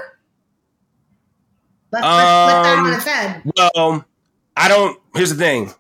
[1.93, 3.43] Let's, let's flip that Um, on its head.
[3.75, 4.05] Well,
[4.57, 4.99] I don't.
[5.15, 5.73] Here's the thing.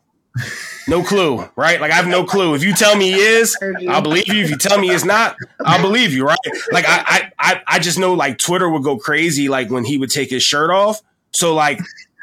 [0.89, 1.81] No clue, right?
[1.81, 2.55] Like I have no clue.
[2.55, 3.57] If you tell me he is,
[3.89, 4.43] I'll believe you.
[4.43, 6.39] If you tell me it's not, I'll believe you, right?
[6.73, 9.97] Like I, I, I, I just know like Twitter would go crazy like when he
[9.97, 11.01] would take his shirt off.
[11.33, 11.81] So like,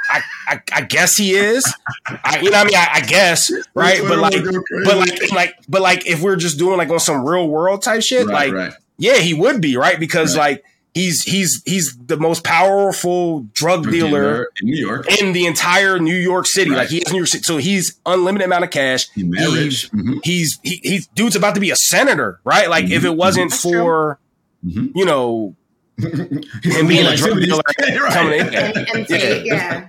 [0.10, 1.64] I, I, I guess he is.
[2.08, 2.76] I, you know what I mean?
[2.76, 4.02] I, I guess, right?
[4.02, 4.86] But like, would go crazy.
[4.86, 8.02] but like, like, but like, if we're just doing like on some real world type
[8.02, 8.74] shit, Right, like, right.
[8.98, 10.52] yeah, he would be right because Right.
[10.54, 10.64] like
[10.96, 15.06] he's he's he's the most powerful drug, Drug dealer in New York.
[15.22, 16.72] in the entire New York City.
[16.72, 16.78] Right.
[16.80, 19.08] Like he is New York City, so he's unlimited amount of cash.
[19.14, 19.92] He's mad rich.
[19.92, 20.20] Mhm.
[20.24, 22.68] He's he, he's dude's about to be a senator, right?
[22.70, 24.20] Like if it wasn't That's for
[24.64, 25.56] you know
[26.64, 27.62] He's him being a illegal drug dealer.
[28.02, 28.14] Right.
[28.14, 29.88] coming in, And, and say, yeah.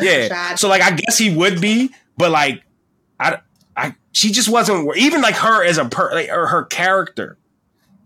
[0.00, 0.28] yeah.
[0.28, 0.58] Shot.
[0.58, 2.62] So like I guess he would be, but like
[3.18, 3.38] I
[3.76, 7.36] I she just wasn't even like her as a per like or her character.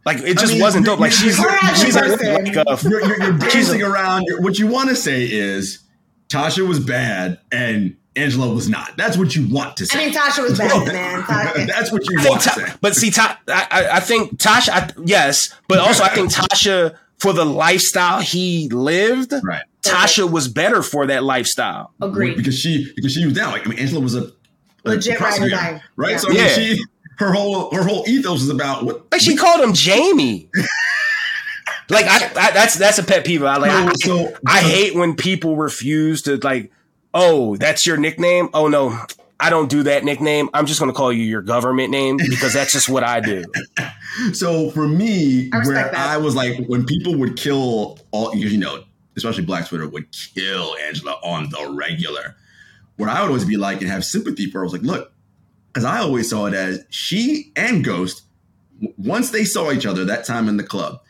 [0.06, 1.00] Like it just mean, wasn't dope.
[1.00, 4.26] Like she's she's like, like a, You're, you're, you're dancing around.
[4.40, 5.82] What you want to say is
[6.28, 8.96] Tasha was bad and Angela was not.
[8.98, 9.98] That's what you want to say.
[9.98, 11.22] I mean, Tasha was bad, man.
[11.22, 12.72] Tasha- That's what you I think want to Ta- say.
[12.82, 16.96] but see, Ta- I, I- I think Tasha, I, yes, but also I think Tasha
[17.24, 19.62] for the lifestyle he lived, Right.
[19.82, 21.92] Tasha was better for that lifestyle.
[22.00, 22.36] Agreed.
[22.36, 23.50] Because she because she was down.
[23.52, 24.30] Like I mean, Angela was a, a
[24.84, 25.82] Legit ride or prosecutor, die.
[25.96, 26.10] right?
[26.12, 26.16] Yeah.
[26.18, 26.48] So I mean, Yeah.
[26.54, 26.84] she
[27.18, 30.48] her whole her whole ethos is about what Like she called him Jamie.
[31.90, 33.42] like I, I, that's that's a pet peeve.
[33.42, 33.70] I like.
[33.70, 36.70] I, so- I hate when people refuse to like.
[37.16, 38.48] Oh, that's your nickname.
[38.54, 38.98] Oh no,
[39.38, 40.50] I don't do that nickname.
[40.52, 43.44] I'm just going to call you your government name because that's just what I do.
[44.32, 45.94] So for me, I where that.
[45.94, 48.84] I was like, when people would kill all, you know,
[49.16, 52.36] especially Black Twitter would kill Angela on the regular.
[52.96, 55.12] What I would always be like and have sympathy for, I was like, look,
[55.72, 58.22] because I always saw it as she and Ghost,
[58.96, 61.00] once they saw each other that time in the club,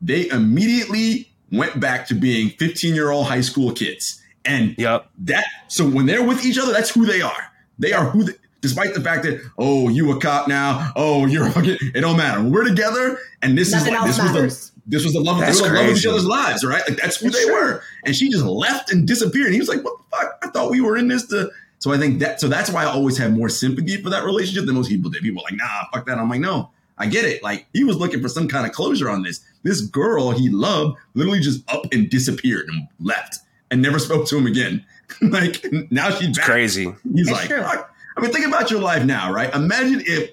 [0.00, 4.20] they immediately went back to being 15 year old high school kids.
[4.44, 5.10] And Yep.
[5.20, 7.50] that so when they're with each other, that's who they are.
[7.78, 8.34] They are who, they,
[8.64, 11.76] despite the fact that oh, you a cop now, oh, you're a fucking.
[11.94, 12.42] It don't matter.
[12.42, 15.38] We're together, and this Nothing is like else this was the this was the love,
[15.38, 16.82] That's they were the love of each other's lives, right?
[16.88, 17.54] Like that's who That's they true.
[17.54, 17.82] were.
[18.06, 19.46] And she just left and disappeared.
[19.46, 20.38] And he was like, "What the fuck?
[20.42, 22.86] I thought we were in this to." So I think that so that's why I
[22.86, 25.22] always have more sympathy for that relationship than most people did.
[25.22, 27.42] People are like, "Nah, fuck that." I'm like, "No." I get it.
[27.42, 29.40] Like he was looking for some kind of closure on this.
[29.64, 33.38] This girl he loved literally just up and disappeared and left
[33.70, 34.84] and never spoke to him again.
[35.20, 36.46] like now she's back.
[36.46, 36.84] Crazy.
[37.12, 37.62] He's It's like, true.
[37.62, 37.93] fuck.
[38.16, 39.52] I mean, think about your life now, right?
[39.54, 40.30] Imagine if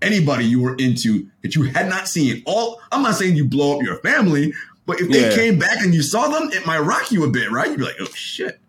[0.00, 2.80] anybody you were into that you had not seen all.
[2.92, 4.52] I'm not saying you blow up your family,
[4.86, 5.34] but if they Yeah.
[5.34, 7.68] came back and you saw them, it might rock you a bit, right?
[7.68, 8.60] You'd be like, oh shit.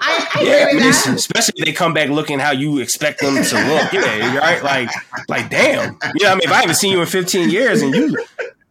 [0.00, 1.14] I, I Yeah, agree with that.
[1.14, 3.92] especially if they come back looking how you expect them to look.
[3.92, 4.62] Yeah, right.
[4.62, 4.90] Like,
[5.28, 5.74] like, damn.
[5.74, 8.16] You know, what I mean, if I haven't seen you in 15 years, and you,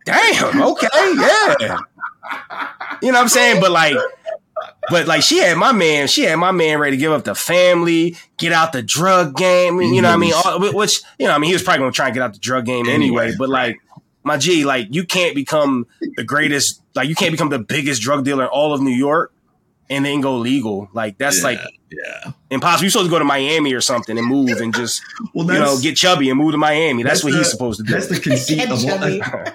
[0.05, 1.79] damn, okay, yeah.
[3.01, 3.61] You know what I'm saying?
[3.61, 3.95] But like,
[4.89, 6.07] but like, she had my man.
[6.07, 9.81] She had my man ready to give up the family, get out the drug game.
[9.81, 10.33] You know what I mean?
[10.33, 12.39] All, which you know, I mean, he was probably gonna try and get out the
[12.39, 13.25] drug game anyway.
[13.25, 13.79] Anyway, but like.
[14.23, 18.23] My G, like you can't become the greatest, like you can't become the biggest drug
[18.23, 19.33] dealer in all of New York
[19.91, 20.89] and then go legal.
[20.93, 21.59] Like that's yeah, like
[21.91, 22.31] yeah.
[22.49, 22.83] impossible.
[22.85, 25.03] You're supposed to go to Miami or something and move and just
[25.35, 27.03] Well, you know get chubby and move to Miami.
[27.03, 27.93] That's, what the- he's supposed to do.
[27.93, 28.97] That's the conceit of all.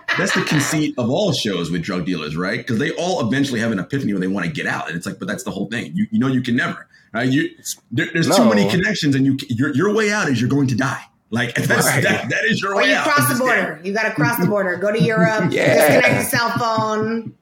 [0.18, 2.58] That's the conceit of all shows with drug dealers, right?
[2.58, 5.06] Because they all eventually have an epiphany where they want to get out, and it's
[5.06, 5.90] like, but that's the whole thing.
[5.94, 6.86] You, you know, you can never.
[7.12, 7.28] Right?
[7.28, 7.50] You,
[7.90, 10.76] there, there's too many connections, and you your, your way out is you're going to
[10.76, 11.02] die.
[11.30, 12.02] Like that's, Right.
[12.02, 13.04] that, that is your Or way you out.
[13.04, 13.80] cross the It's border.
[13.82, 14.76] You got to cross the border.
[14.76, 15.50] Go to Europe.
[15.50, 15.74] Yeah.
[15.74, 17.34] Disconnect the cell phone.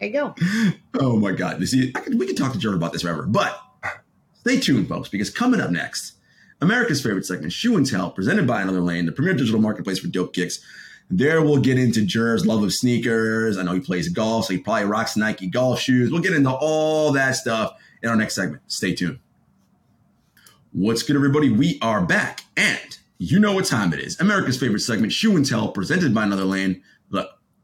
[0.00, 0.34] There you go.
[0.98, 1.60] Oh my God!
[1.60, 3.60] You see, could, we could talk to Jared about this forever, but
[4.40, 6.14] stay tuned, folks, because coming up next,
[6.62, 10.08] America's favorite segment, Shoe and Tell, presented by Another Lane, the premier digital marketplace for
[10.08, 10.60] dope kicks.
[11.10, 13.58] There we'll get into Jerv's love of sneakers.
[13.58, 16.10] I know he plays golf, so he probably rocks Nike golf shoes.
[16.10, 18.62] We'll get into all that stuff in our next segment.
[18.68, 19.18] Stay tuned.
[20.72, 21.50] What's good, everybody?
[21.50, 24.18] We are back, and you know what time it is.
[24.20, 26.82] America's favorite segment, Shoe and Tell, presented by Another Lane.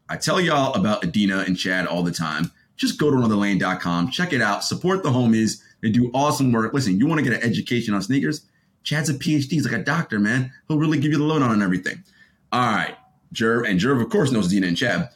[0.09, 2.51] I tell y'all about Adina and Chad all the time.
[2.75, 5.61] Just go to anotherlane.com, check it out, support the homies.
[5.81, 6.73] They do awesome work.
[6.73, 8.45] Listen, you want to get an education on sneakers?
[8.83, 9.51] Chad's a PhD.
[9.51, 10.51] He's like a doctor, man.
[10.67, 12.03] He'll really give you the lowdown on everything.
[12.51, 12.95] All right,
[13.33, 15.09] Jerv, and Jerv, of course, knows Adina and Chad.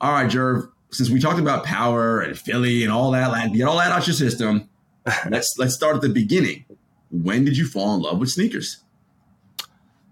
[0.00, 3.64] All right, Jerv, since we talked about power and Philly and all that, like, get
[3.64, 4.68] all that out your system.
[5.30, 6.64] let's let's start at the beginning.
[7.10, 8.82] When did you fall in love with sneakers?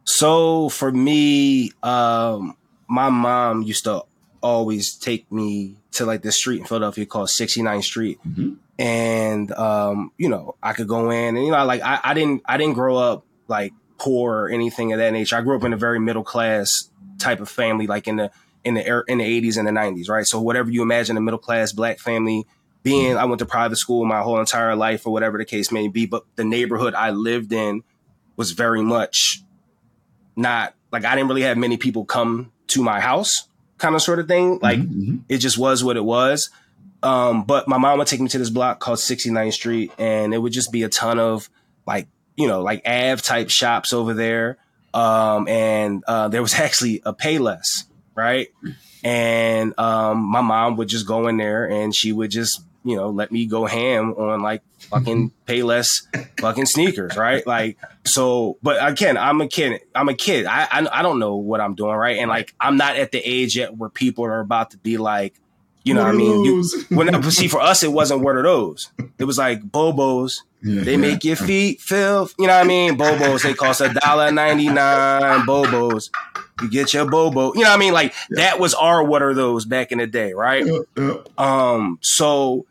[0.04, 2.56] so for me, um,
[2.88, 4.04] my mom used to
[4.44, 8.18] always take me to like this street in Philadelphia called 69th Street.
[8.28, 8.56] Mhm.
[8.78, 12.42] And um, you know, I could go in and you know, like I, I didn't
[12.44, 15.36] I didn't grow up like poor or anything of that nature.
[15.36, 18.30] I grew up in a very middle class type of family, like in the
[18.64, 20.26] in the er- in the 80s and the 90s, right?
[20.26, 22.46] So whatever you imagine a middle class black family
[22.82, 25.88] being, I went to private school my whole entire life or whatever the case may
[25.88, 27.82] be, but the neighborhood I lived in
[28.36, 29.42] was very much
[30.36, 34.18] not like I didn't really have many people come to my house, kind of sort
[34.18, 34.58] of thing.
[34.62, 35.20] Like Mhm.
[35.28, 36.50] it just was what it was.
[37.02, 40.38] Um, but my mom would take me to this block called 69th Street, and it
[40.38, 41.50] would just be a ton of
[41.86, 44.56] like, you know, like Av type shops over there.
[44.94, 48.48] Um, and uh, there was actually a Payless, right?
[49.02, 53.10] And um, my mom would just go in there and she would just, you know,
[53.10, 56.02] let me go ham on like fucking Payless
[56.38, 57.46] fucking sneakers, right?
[57.46, 59.80] Like, so, but again, I'm a kid.
[59.94, 60.46] I'm a kid.
[60.46, 62.18] I, I I don't know what I'm doing, right?
[62.18, 65.34] And like, I'm not at the age yet where people are about to be like,
[65.84, 68.90] you know, what I mean, you, when see for us, it wasn't what are those?
[69.18, 70.40] It was like Bobos.
[70.62, 70.82] Yeah.
[70.82, 72.96] They make your feet feel, you know what I mean?
[72.96, 73.42] Bobos.
[73.42, 75.46] They cost a dollar ninety nine.
[75.46, 76.10] Bobos.
[76.62, 77.52] You get your Bobo.
[77.52, 77.92] You know what I mean?
[77.92, 80.64] Like that was our what are those back in the day, right?
[80.64, 81.16] Yeah, yeah.
[81.36, 82.64] Um, so,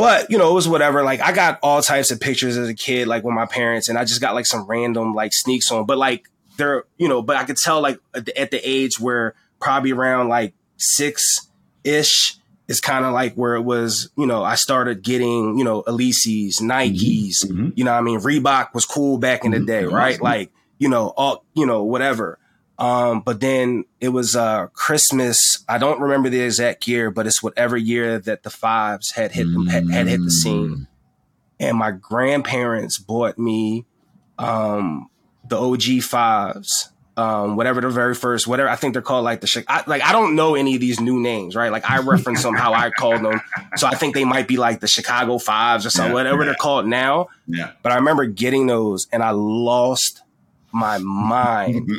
[0.00, 1.02] but you know, it was whatever.
[1.04, 3.96] Like I got all types of pictures as a kid, like with my parents, and
[3.98, 5.86] I just got like some random like sneaks on.
[5.86, 8.98] But like they're, you know, but I could tell like at the, at the age
[8.98, 11.48] where probably around like six
[11.84, 12.36] ish
[12.68, 16.60] is kind of like where it was, you know, I started getting, you know, Elise's,
[16.60, 17.72] Nikes, Mhm.
[17.76, 18.20] you know I mean?
[18.20, 19.66] Reebok was cool back in the Mhm.
[19.66, 20.20] day, right?
[20.22, 22.38] Like, you know, all, you know, whatever.
[22.80, 25.62] Um, but then it was uh Christmas.
[25.68, 29.44] I don't remember the exact year, but it's whatever year that the fives had hit
[29.52, 30.88] them had, had hit the scene.
[31.60, 33.84] And my grandparents bought me
[34.38, 35.10] um
[35.46, 36.90] the OG fives.
[37.16, 40.12] Um, whatever the very first, whatever I think they're called, like the I, like I
[40.12, 41.70] don't know any of these new names, right?
[41.70, 43.42] Like I reference them how I called them,
[43.76, 46.46] so I think they might be like the Chicago Fives or something, Yeah, whatever yeah.
[46.46, 47.28] they're called now.
[47.46, 47.72] Yeah.
[47.82, 50.22] But I remember getting those, and I lost
[50.72, 51.90] my mind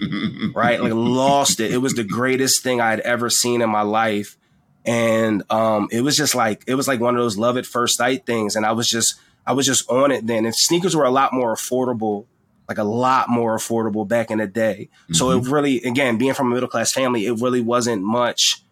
[0.56, 0.82] right?
[0.82, 1.72] Like lost it.
[1.72, 4.38] It was the greatest thing I had ever seen in my life.
[4.86, 7.98] And um it was just like it was like one of those love at first
[7.98, 8.56] sight things.
[8.56, 9.16] And I was just
[9.46, 10.46] I was just on it then.
[10.46, 12.26] And sneakers were a lot more affordable,
[12.68, 14.90] like a lot more affordable back in the day.
[15.12, 18.64] So it really again, being from a middle class family, it really wasn't much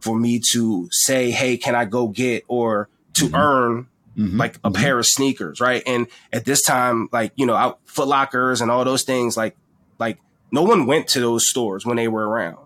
[0.00, 3.86] for me to say, hey, can I go get or to earn
[4.16, 4.38] Mhm.
[4.38, 5.82] like a pair of sneakers, right?
[5.86, 9.56] And at this time, like you know, out Foot Lockers and all those things, like
[9.98, 10.18] like
[10.50, 12.58] no one went to those stores when they were around.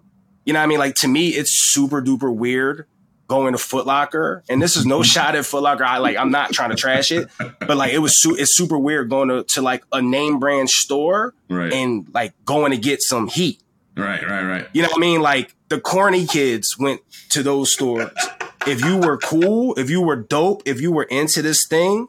[0.45, 0.79] You know what I mean?
[0.79, 2.87] Like to me, it's super duper weird
[3.29, 5.85] going to Foot Locker, and this is no shot at Foot Locker.
[5.85, 8.79] I like I'm not trying to trash it, but like it was su- it's super
[8.79, 11.73] weird going to, to like a name brand store right.
[11.73, 13.61] and like going to get some heat.
[13.97, 14.23] right.
[14.23, 14.43] Right.
[14.45, 14.69] Right.
[14.73, 15.21] You know what I mean?
[15.23, 18.11] Like the corny kids went to those stores.
[18.67, 22.09] If you were cool, if you were dope, if you were into this thing,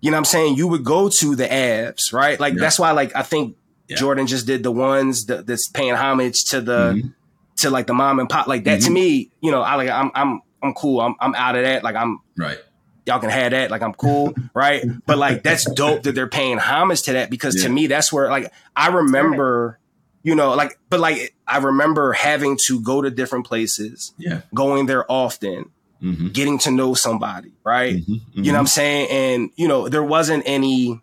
[0.00, 0.56] you know what I'm saying?
[0.56, 2.38] You would go to the abs, right?
[2.38, 2.60] Like Yeah.
[2.60, 3.56] that's why like I think
[3.88, 3.96] Yeah.
[3.96, 7.14] Jordan just did the ones that, that's paying homage to the Mhm.
[7.58, 8.46] to like the mom and pop.
[8.46, 8.94] Like that to Mhm.
[8.94, 11.00] me, you know, I like I'm I'm I'm cool.
[11.00, 11.84] I'm I'm out of that.
[11.84, 12.58] Like I'm Right.
[13.06, 13.70] y'all can have that.
[13.70, 14.82] Like I'm cool, right?
[15.06, 18.28] But like that's dope that they're paying homage to that because to me that's where
[18.30, 19.78] like I remember,
[20.22, 24.40] you know, like but like I remember having to go to different places, Yeah.
[24.54, 25.66] going there often,
[26.04, 26.28] Mm-hmm.
[26.28, 27.94] getting to know somebody, right?
[28.06, 29.08] You know what I'm saying?
[29.10, 31.00] And you know, there wasn't any,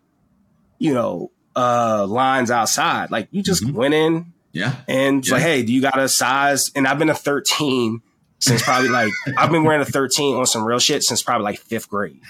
[0.78, 3.10] you know, uh lines outside.
[3.10, 3.72] Like you just Mhm.
[3.72, 4.76] went in Yeah.
[4.86, 6.70] and it's like, hey, do you got a size?
[6.76, 8.00] And I've been a 13
[8.38, 11.58] since probably like I've been wearing a 13 on some real shit since probably like
[11.58, 12.20] fifth grade.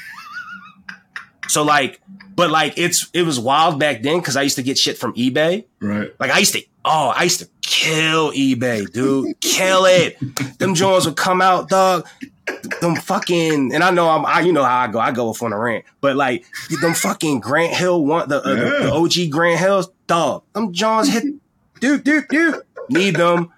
[1.49, 2.01] So like,
[2.35, 5.13] but like it's it was wild back then because I used to get shit from
[5.15, 5.67] eBay.
[5.81, 6.11] Right.
[6.19, 10.19] Like I used to, oh, I used to kill eBay, dude, kill it.
[10.59, 12.07] Them Jones would come out, dog.
[12.81, 14.99] Them fucking, and I know I'm, I, you know how I go.
[14.99, 16.45] I go off on a rant, but like
[16.81, 20.43] them fucking Grant Hill one, the, uh, the, the OG Grant Hills, dog.
[20.53, 21.25] Them Jones hit,
[21.81, 22.63] dude, dude, dude.
[22.89, 23.53] Need them,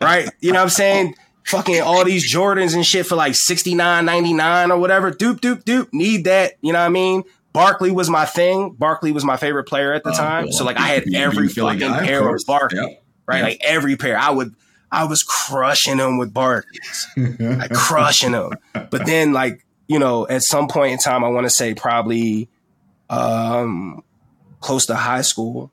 [0.00, 0.28] right?
[0.40, 1.14] You know what I'm saying?
[1.44, 5.10] Fucking all these Jordans and shit for like 69.99 or whatever.
[5.10, 5.88] Doop, doop, doop.
[5.92, 6.54] Need that.
[6.60, 7.24] You know what I mean?
[7.52, 8.72] Barkley was my thing.
[8.78, 10.44] Barkley was my favorite player at the Oh, time.
[10.44, 10.52] cool.
[10.52, 12.44] So like I had every fucking guy, pair of course.
[12.44, 13.38] Barkley right?
[13.38, 13.42] Yeah.
[13.44, 14.18] Like every pair.
[14.18, 14.54] I would,
[14.92, 17.06] I was crushing them with Barkleys,
[17.60, 18.50] like crushing them.
[18.72, 22.48] But then, like you know, at some point in time, I want to say probably
[23.08, 24.02] um,
[24.60, 25.70] close to high school,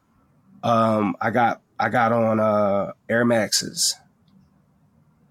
[0.63, 3.95] um, I got I got on uh, Air Maxes.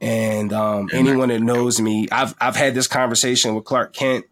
[0.01, 4.27] And um, anyone that knows me, I've I've had this conversation with Clark Kent.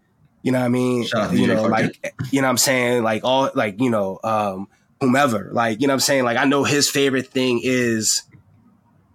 [0.44, 1.04] You know what I mean?
[1.06, 3.02] Shout out you DJ know, Clark like you know what I'm saying?
[3.02, 4.68] Like all like, you know, um,
[5.00, 5.48] whomever.
[5.50, 6.24] Like, you know what I'm saying?
[6.24, 8.22] Like I know his favorite thing is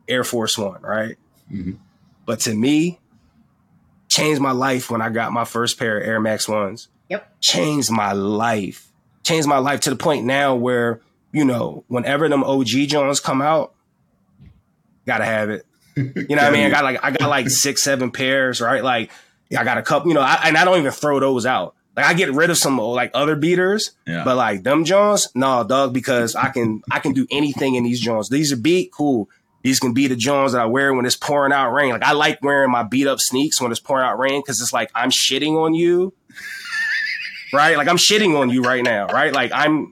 [0.08, 1.18] Air Force One, right?
[1.54, 1.78] Mhm.
[2.26, 3.00] But to me,
[4.08, 6.88] changed my life when I got my first pair of Air Max ones.
[7.10, 7.40] Yep.
[7.42, 8.92] Changed my life.
[9.24, 11.00] Changed my life to the point now where,
[11.32, 13.76] you know, whenever them OG Jones come out,
[15.06, 15.66] gotta have it.
[15.96, 16.66] You know what I mean?
[16.66, 18.84] I got like I got like six, seven pairs, right?
[18.84, 19.12] Like
[19.58, 21.76] I got a couple, you know, I, and I don't even throw those out.
[21.98, 24.24] Like I get rid of some like other beaters, Yeah.
[24.24, 28.00] but like them Jones, no, dog, because I can I can do anything in these
[28.00, 28.30] Jones.
[28.30, 29.28] These are beat, cool.
[29.64, 31.92] These can be the Jones that I wear when it's pouring out rain.
[31.92, 34.72] Like I like wearing my beat up sneaks when it's pouring out rain because it's
[34.72, 36.14] like I'm shitting on you,
[37.54, 37.76] right?
[37.78, 39.34] Like I'm shitting on you right now, right?
[39.34, 39.92] Like I'm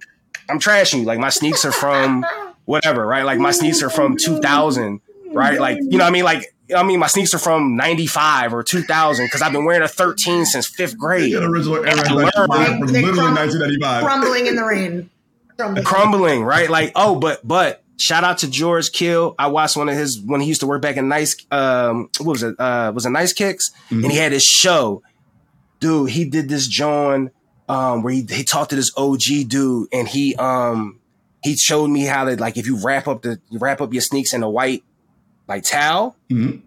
[0.50, 1.06] I'm trashing you.
[1.06, 2.26] Like my sneaks are from
[2.66, 3.24] whatever, right?
[3.26, 5.02] Like my sneaks are from 2000,
[5.34, 5.60] right?
[5.60, 6.24] Like you know what I mean?
[6.24, 9.88] Like I mean my sneaks are from 95 or 2000 because I've been wearing a
[9.88, 11.32] 13 since fifth grade.
[11.34, 14.04] got original Air Max I Light learned- Fire from literally crumble- 1995.
[14.04, 15.10] Crumbling in the rain.
[15.58, 15.84] Crumbling.
[15.86, 16.70] crumbling, right?
[16.70, 19.34] Like, oh, but but shout out to George Kill.
[19.40, 21.36] I watched one of his when he used to work back in Nice.
[21.52, 22.56] Um, what was it?
[22.60, 23.72] Uh, was it Nice Kicks?
[23.90, 25.02] And he had his show.
[25.80, 27.32] Dude, he did this jawn
[27.70, 31.00] um, where he, he talked to this OG dude, and he um
[31.44, 34.02] he showed me how to like if you wrap up the you wrap up your
[34.02, 34.84] sneaks in a white
[35.48, 36.16] like towel.
[36.30, 36.62] Mhm.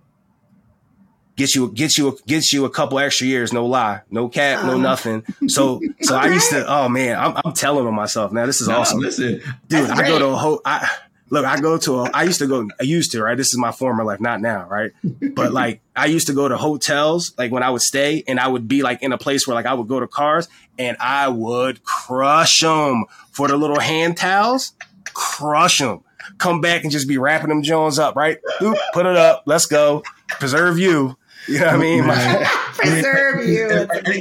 [1.36, 3.50] Get you, get you, get you a couple extra years.
[3.50, 4.78] No lie, no cap, no Oh.
[4.78, 5.24] nothing.
[5.48, 6.66] So, so I used to.
[6.68, 8.44] Oh man, I'm, I'm telling on myself now.
[8.44, 10.86] This is Nah, awesome Listen, dude That's i go to a whole i
[11.30, 13.56] look i go to a i used to go i used to right this is
[13.56, 14.90] my former life not now right
[15.34, 18.48] but like i used to go to hotels like when i would stay and i
[18.48, 21.28] would be like in a place where like i would go to cars and i
[21.28, 24.72] would crush them for the little hand towels
[25.14, 26.02] crush them
[26.38, 29.66] come back and just be wrapping them jones up right Oop, put it up let's
[29.66, 30.02] go
[30.38, 31.16] preserve you
[31.48, 32.46] you know what i mean Man.
[32.80, 33.68] Preserve you.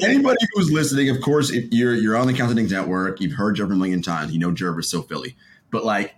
[0.04, 3.72] Anybody who's listening, of course, if you're you're on the Counting Network, you've heard Jerv
[3.72, 4.34] a million times.
[4.34, 5.36] You know Jerv is so Philly,
[5.72, 6.16] but like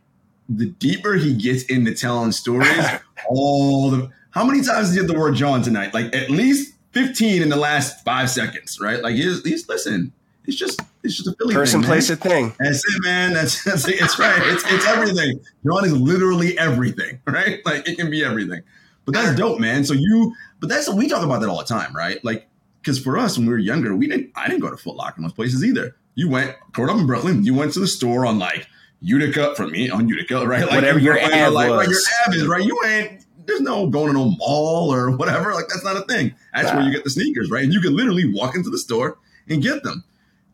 [0.50, 2.88] the deeper he gets into telling stories,
[3.30, 5.94] all the how many times did you get the word jawn tonight?
[5.94, 9.02] Like at least fifteen in the last five seconds, right?
[9.02, 10.14] Like he's, he's listen.
[10.46, 13.34] It's just it's just a Philly person thing, place a thing That's it, man.
[13.34, 14.02] That's, that's it.
[14.02, 14.42] It's right.
[14.46, 15.40] It's it's everything.
[15.66, 17.60] Jawn is literally everything, right?
[17.66, 18.62] Like it can be everything.
[19.06, 19.84] But that's dope, man.
[19.84, 22.24] So you, but that's we talk about that all the time, right?
[22.24, 22.48] Like,
[22.82, 24.32] because for us when we were younger, we didn't.
[24.36, 25.96] I didn't go to Foot Locker in those places either.
[26.16, 28.68] You went, growing up in Brooklyn, you went to the store on like
[29.02, 30.62] Utica for me on Utica, right?
[30.62, 32.10] Like Whatever your Brooklyn, ab like, right, your was.
[32.28, 32.64] ab is right.
[32.64, 33.26] You ain't.
[33.48, 35.54] There's no going to no mall or whatever.
[35.54, 36.36] Like that's not a thing.
[36.54, 37.64] That's where you get the sneakers, right?
[37.64, 39.18] And you can literally walk into the store
[39.50, 40.04] and get them.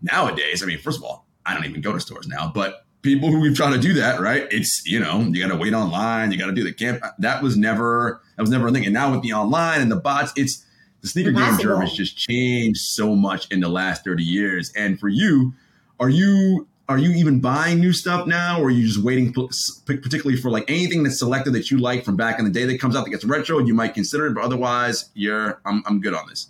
[0.02, 3.30] Nowadays, I mean, first of all, I don't even go to stores now, but people
[3.30, 4.48] who we try to do that, right?
[4.52, 7.00] It's you know, you got to wait online, you got to do the camp.
[7.04, 8.86] Uh, that was never that was never a thing.
[8.86, 10.66] And now with the online and the bots, it's
[11.02, 11.76] the sneaker game Impossible.
[11.76, 14.72] Jerv has just changed so much in the last thirty years.
[14.76, 15.54] And for you,
[16.00, 19.50] are you are you even buying new stuff now, or are you just waiting, p-
[19.86, 22.80] particularly for like anything that's selected that you like from back in the day that
[22.80, 23.60] comes out that gets retro?
[23.60, 26.48] You might consider it, but otherwise, you're I'm I'm good on this.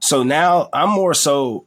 [0.00, 1.66] So now I'm more so.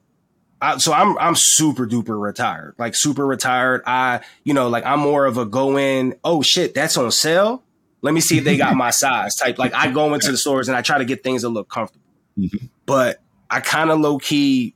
[0.64, 3.84] I, so I'm I'm super duper retired, like super retired.
[3.86, 6.16] I you know like I'm more of a go in.
[6.24, 7.62] Oh shit, that's on sale.
[8.02, 9.58] Let me see if they got my size type.
[9.60, 12.06] Like I go into the stores and I try to get things that look comfortable.
[12.40, 12.70] Mhm.
[12.86, 14.74] But I kind of low key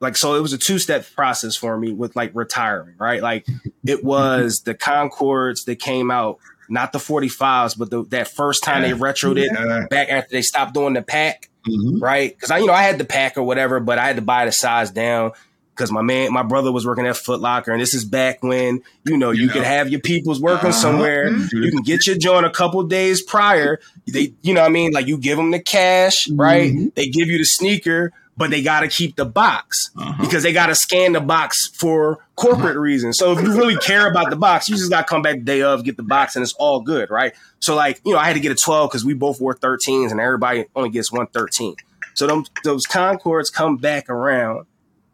[0.00, 2.96] like so it was a two step process for me with like retiring.
[2.98, 3.46] Right, like
[3.86, 6.38] it was the Concords that came out,
[6.68, 9.86] not the 45s, but the, that first time they retroed it Yeah.
[9.90, 12.00] back after they stopped doing the pack Mhm.
[12.00, 12.34] right?
[12.34, 14.44] Because I, you know, I had the pack or whatever, but I had to buy
[14.46, 15.32] the size down
[15.74, 18.80] because my man, my brother was working at Foot Locker, and this is back when
[19.04, 20.78] you know you, You could have your peoples working Uh-huh.
[20.80, 21.30] somewhere.
[21.30, 21.52] Mhm.
[21.52, 23.78] You can get your joint a couple days prior.
[24.06, 26.72] They, you know, what I mean, like you give them the cash, right?
[26.72, 26.94] Mhm.
[26.94, 30.14] They give you the sneaker, but they got to keep the box Uh-huh.
[30.22, 33.18] because they got to scan the box for corporate reasons.
[33.18, 35.42] So if you really care about the box, you just got to come back the
[35.44, 37.34] day of, get the box, and it's all good, right?
[37.60, 40.10] So like, you know, I had to get a 12 because we both wore 13s
[40.12, 41.74] and everybody only gets one 13.
[42.14, 44.66] So them, those Concords come back around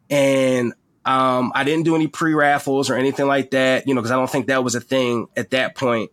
[0.09, 0.73] and
[1.05, 4.15] um, I didn't do any pre raffles or anything like that, you know, because I
[4.15, 6.11] don't think that was a thing at that point.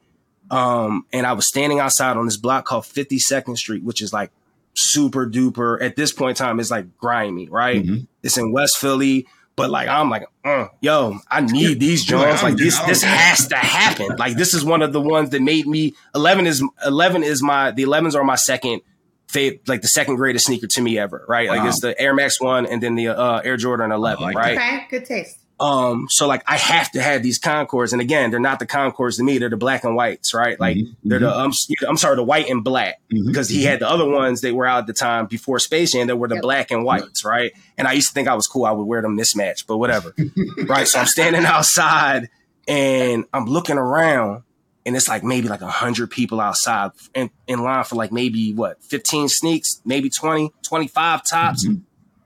[0.50, 4.30] Um, and I was standing outside on this block called 52nd Street, which is like
[4.74, 7.84] super duper at this point in time, it's like grimy, right?
[7.84, 8.06] Mhm.
[8.22, 9.26] It's in West Philly.
[9.54, 12.42] But like I'm like, uh, yo, I need these You're like, joints.
[12.42, 14.16] Like this, this has to happen.
[14.16, 15.94] Like this is one of the ones that made me.
[16.14, 18.80] Eleven is eleven is my the 11s are my second
[19.28, 21.26] fav, like the second greatest sneaker to me ever.
[21.28, 24.22] Right, like it's the Air Max one and then the uh, Air Jordan 11.
[24.24, 25.38] like right, Okay, good taste.
[25.62, 29.16] Um, so like I have to have these Concords, and again, they're not the Concords
[29.18, 30.58] to me; they're the black and whites, right?
[30.58, 31.52] Like Mhm, they're the um,
[31.88, 34.66] I'm sorry, the white and black Mhm, because he had the other ones that were
[34.66, 36.42] out at the time before Space Jam that were the Yep.
[36.42, 37.52] black and whites, right?
[37.78, 40.14] And I used to think I was cool; I would wear them mismatched, but whatever,
[40.66, 40.86] right?
[40.88, 42.28] So I'm standing outside
[42.68, 44.42] and I'm looking around,
[44.84, 48.52] and it's like maybe like a hundred people outside in, in line for like maybe
[48.52, 51.66] what 15 sneaks, maybe 20, 25 tops.
[51.66, 51.82] Mhm.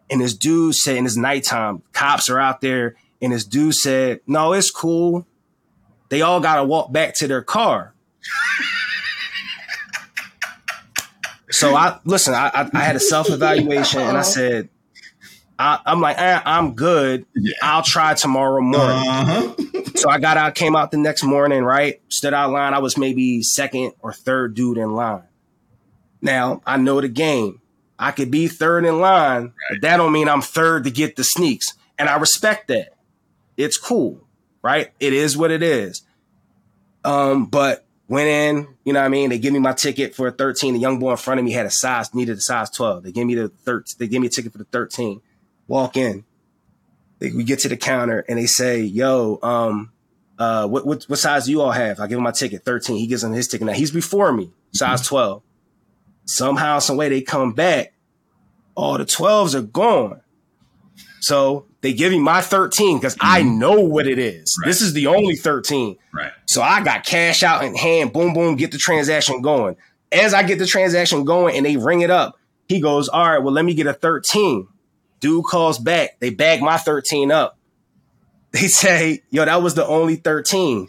[0.09, 4.21] And this dude said, and it's nighttime, cops are out there, and this dude said,
[4.27, 5.27] No, it's cool.
[6.09, 7.95] They all gotta walk back to their car.
[11.51, 14.69] so I listen, I I, I had a self-evaluation and I said,
[15.59, 17.27] I, I'm like, eh, I'm good.
[17.35, 17.55] Yeah.
[17.62, 19.09] I'll try tomorrow morning.
[19.09, 19.55] Uh-huh.
[19.97, 22.03] So I got out, came out the next morning, right?
[22.09, 22.75] Stood out line.
[22.75, 25.23] I was maybe second or third dude in line.
[26.21, 27.62] Now I know the game.
[27.99, 31.25] I could be third in line, but that don't mean I'm third to get the
[31.25, 31.73] sneaks.
[31.99, 32.93] And I respect that.
[33.57, 34.26] It's cool,
[34.62, 34.92] right?
[35.00, 36.02] It is what it is.
[37.04, 39.30] Um, but went in, you know what I mean?
[39.30, 40.74] They give me my ticket for a 13.
[40.74, 43.04] The young boy in front of me had a size, needed a size 12.
[43.04, 43.96] They gave me the 13.
[43.98, 45.20] They gave me a ticket for the 13.
[45.68, 46.24] Walk in.
[47.18, 49.92] They, we get to the counter and they say, yo, um,
[50.38, 51.98] uh, what, what, what size do you all have?
[51.98, 52.96] I give him my ticket, 13.
[52.96, 53.66] He gives him his ticket.
[53.66, 55.42] Now he's before me, size 12.
[56.26, 57.94] Somehow, some way they come back.
[58.74, 60.20] All the 12s are gone.
[61.20, 63.61] So they give me my 13 because I mm-hmm.
[63.61, 64.59] know what it is.
[64.61, 64.66] Right.
[64.66, 65.97] This is the only 13.
[66.12, 66.32] Right.
[66.45, 69.76] So I got cash out in hand, boom, boom, get the transaction going.
[70.11, 73.39] As I get the transaction going and they ring it up, he goes, All right,
[73.39, 74.66] well, let me get a 13.
[75.20, 76.18] Dude calls back.
[76.18, 77.57] They bag my 13 up.
[78.51, 80.89] They say, Yo, that was the only 13.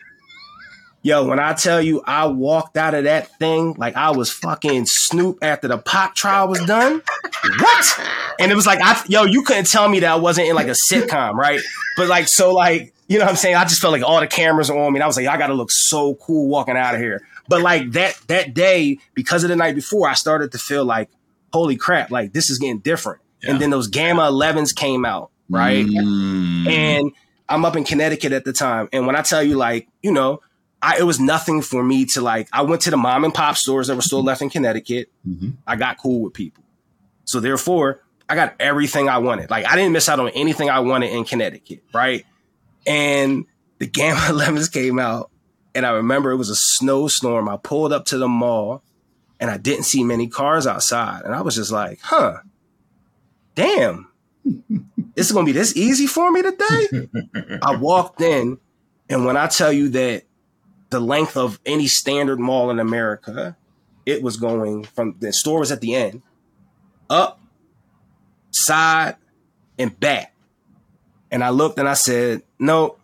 [1.07, 4.87] Yo, when I tell you I walked out of that thing like I was fucking
[4.87, 7.01] Snoop after the pop trial was done.
[7.59, 7.99] What?
[8.41, 10.67] And it was like, I, yo, you couldn't tell me that I wasn't in like
[10.67, 11.61] a sitcom, right?
[11.95, 13.55] But like, so like, you know what I'm saying?
[13.55, 14.97] I just felt like all the cameras are on me.
[14.97, 17.25] And I was like, I gotta look so cool walking out of here.
[17.47, 21.09] But like that that day, because of the night before, I started to feel like,
[21.53, 23.21] holy crap, like this is getting different.
[23.41, 23.51] Yeah.
[23.51, 25.85] And then those Gamma 11s came out, right?
[25.85, 26.67] Mm.
[26.67, 27.11] And
[27.47, 28.89] I'm up in Connecticut at the time.
[28.91, 30.41] And when I tell you, like, you know,
[30.87, 33.57] I, it was nothing for me to like, I went to the mom and pop
[33.57, 35.11] stores that were still left in Connecticut.
[35.27, 35.57] Mhm.
[35.67, 36.63] I got cool with people.
[37.25, 39.49] So therefore, I got everything I wanted.
[39.49, 42.25] Like, I didn't miss out on anything I wanted in Connecticut, right?
[42.85, 43.45] And
[43.79, 45.29] the Gamma 11s came out.
[45.75, 47.49] And I remember it was a snowstorm.
[47.49, 48.81] I pulled up to the mall
[49.41, 51.23] and I didn't see many cars outside.
[51.25, 52.37] And I was just like, huh,
[53.55, 54.07] damn,
[55.15, 57.07] this is going to be this easy for me today?
[57.61, 58.57] I walked in,
[59.09, 60.23] and when I tell you that
[60.89, 63.55] the length of any standard mall in America,
[64.05, 66.21] it was going from the store was at the end,
[67.09, 67.39] up,
[68.51, 69.15] side,
[69.77, 70.33] and back.
[71.31, 72.95] And I looked and I said, no,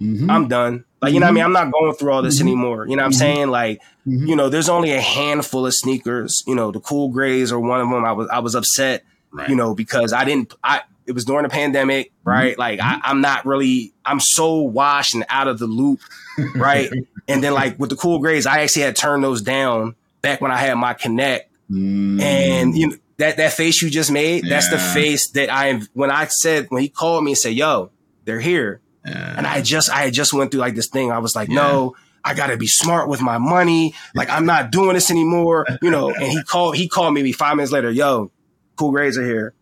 [0.00, 0.30] Mhm.
[0.30, 0.84] I'm done.
[1.00, 1.44] Like, you know what I mean?
[1.44, 2.86] I'm not going through all this anymore.
[2.88, 3.18] You know what I'm Mhm.
[3.18, 3.48] saying?
[3.50, 4.28] Like, Mhm.
[4.28, 6.42] you know, there's only a handful of sneakers.
[6.46, 8.04] You know, the cool grays are one of them.
[8.04, 9.48] I was I was upset Right.
[9.48, 12.56] you know, because I didn't, I, it was during the pandemic, right?
[12.58, 16.00] Like I, I'm not really, I'm so washed and out of the loop,
[16.54, 16.90] right?
[17.26, 20.50] and then like with the cool grays, I actually had turned those down back when
[20.52, 22.18] I had my connect Mm.
[22.22, 26.10] and you know, that, that face you just made, that's the face that I, when
[26.10, 27.90] I said, when he called me and said, yo,
[28.24, 28.80] they're here.
[29.04, 29.34] Yeah.
[29.36, 31.12] And I just, I had just went through like this thing.
[31.12, 31.94] I was like, no,
[32.24, 33.94] I gotta be smart with my money.
[34.14, 36.08] Like I'm not doing this anymore, you know.
[36.10, 37.90] And he called, he called me five minutes later.
[37.90, 38.30] Yo,
[38.76, 39.52] cool grays are here.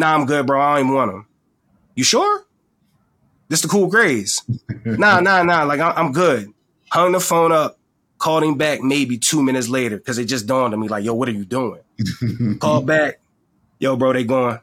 [0.00, 0.60] Nah, I'm good, bro.
[0.60, 1.26] I don't even want them.
[1.94, 2.44] You sure?
[3.48, 4.42] This the cool grays?
[4.84, 5.64] nah, nah, nah.
[5.64, 6.52] Like I- I'm good.
[6.90, 7.76] Hung the phone up.
[8.18, 11.14] Called him back maybe two minutes later because it just dawned on me like, yo,
[11.14, 11.80] what are you doing?
[12.60, 13.18] Called back.
[13.78, 14.58] Yo, bro, they going.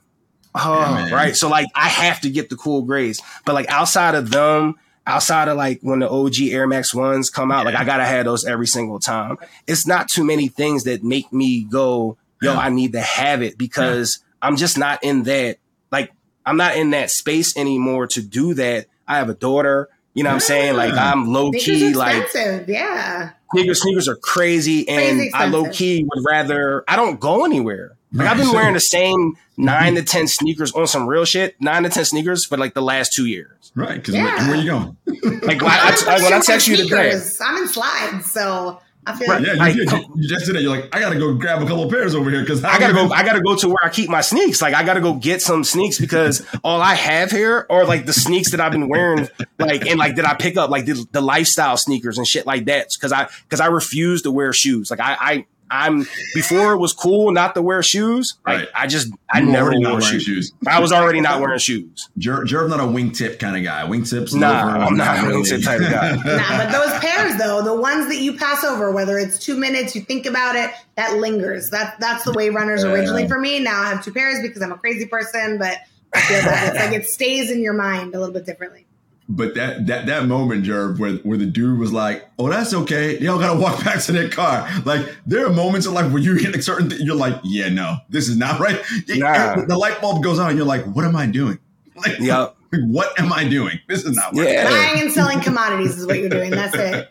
[0.53, 1.35] Oh, Yeah, right.
[1.35, 3.19] So like I have to get the cool grays.
[3.45, 4.75] But like outside of them,
[5.07, 8.25] outside of like when the OG Air Max ones come out, like I gotta have
[8.25, 9.37] those every single time.
[9.65, 12.59] It's not too many things that make me go, yo, Yeah.
[12.59, 15.57] I need to have it because I'm just not in that
[15.91, 16.11] like
[16.45, 18.87] I'm not in that space anymore to do that.
[19.07, 20.75] I have a daughter, you know what I'm saying?
[20.75, 22.25] Like I'm low key, like
[22.67, 23.31] yeah.
[23.53, 27.95] sneakers, sneakers are crazy, and Crazy I low key would rather I don't go anywhere.
[28.13, 31.83] Like I've been wearing the same nine to ten sneakers on some real shit, nine
[31.83, 33.71] to ten sneakers for like the last two years.
[33.75, 33.95] right.
[33.95, 34.47] Because Yeah.
[34.47, 34.97] where, you going?
[35.41, 37.41] Like, I, I, I- when I text you today, Sneakers.
[37.41, 39.39] I'm in slides, so I feel Right.
[39.41, 39.91] like Yeah, you, Like, did.
[39.91, 40.61] You, you just did it.
[40.61, 42.93] You're like, I gotta go grab a couple of pairs over here because I gotta
[42.93, 43.09] go.
[43.11, 44.61] I gotta go to where I keep my sneaks.
[44.61, 48.13] Like I gotta go get some sneaks because all I have here are like the
[48.13, 51.21] sneaks that I've been wearing, like and like that I pick up, like the, the
[51.21, 52.89] lifestyle sneakers and shit like that.
[52.93, 54.91] Because I because I refuse to wear shoes.
[54.91, 58.35] Like I, I I'm before it was cool not to wear shoes.
[58.45, 58.67] Like Right.
[58.75, 60.23] I just I You never wore shoes.
[60.23, 60.53] shoes.
[60.67, 62.09] I was already not wearing shoes.
[62.17, 63.83] Jer- Jerv's not a wingtip kind of guy.
[63.87, 64.33] Wingtips.
[64.33, 65.43] Nah, loafers, I'm not a really.
[65.43, 66.15] wingtip type of guy.
[66.37, 69.95] Nah, but those pairs though, the ones that you pass over, whether it's two minutes,
[69.95, 71.69] you think about it, that lingers.
[71.69, 72.91] That that's the way runners Yeah.
[72.93, 73.59] originally for me.
[73.59, 75.77] Now I have two pairs because I'm a crazy person, but
[76.13, 78.86] I feel that it's like it stays in your mind a little bit differently.
[79.29, 83.19] But that that that moment, Jerv, where where the dude was like, "Oh, that's okay.
[83.19, 86.35] Y'all gotta walk back to their car." Like there are moments in life where you
[86.35, 89.65] hit a certain, th- you're like, "Yeah, no, this is not right." Nah.
[89.65, 91.59] The light bulb goes on, and you're like, "What am I doing?
[91.97, 92.55] Like, Yep.
[92.89, 93.79] what am I doing?
[93.89, 94.69] This is not working." Yeah.
[94.69, 96.51] Buying and selling commodities is what you're doing.
[96.51, 97.09] That's it.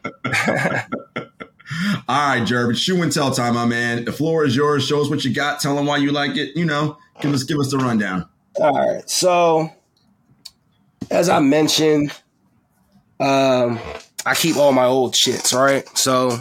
[2.08, 4.04] All right, Jerv, it's shoe and tell time, my man.
[4.04, 4.86] The floor is yours.
[4.86, 5.60] Show us what you got.
[5.60, 6.56] Tell them why you like it.
[6.56, 8.28] You know, give us give us the rundown.
[8.60, 9.08] All right.
[9.10, 9.70] So,
[11.10, 12.10] as I mentioned,
[13.20, 13.78] um,
[14.24, 15.86] I keep all my old shits, right?
[15.96, 16.38] So,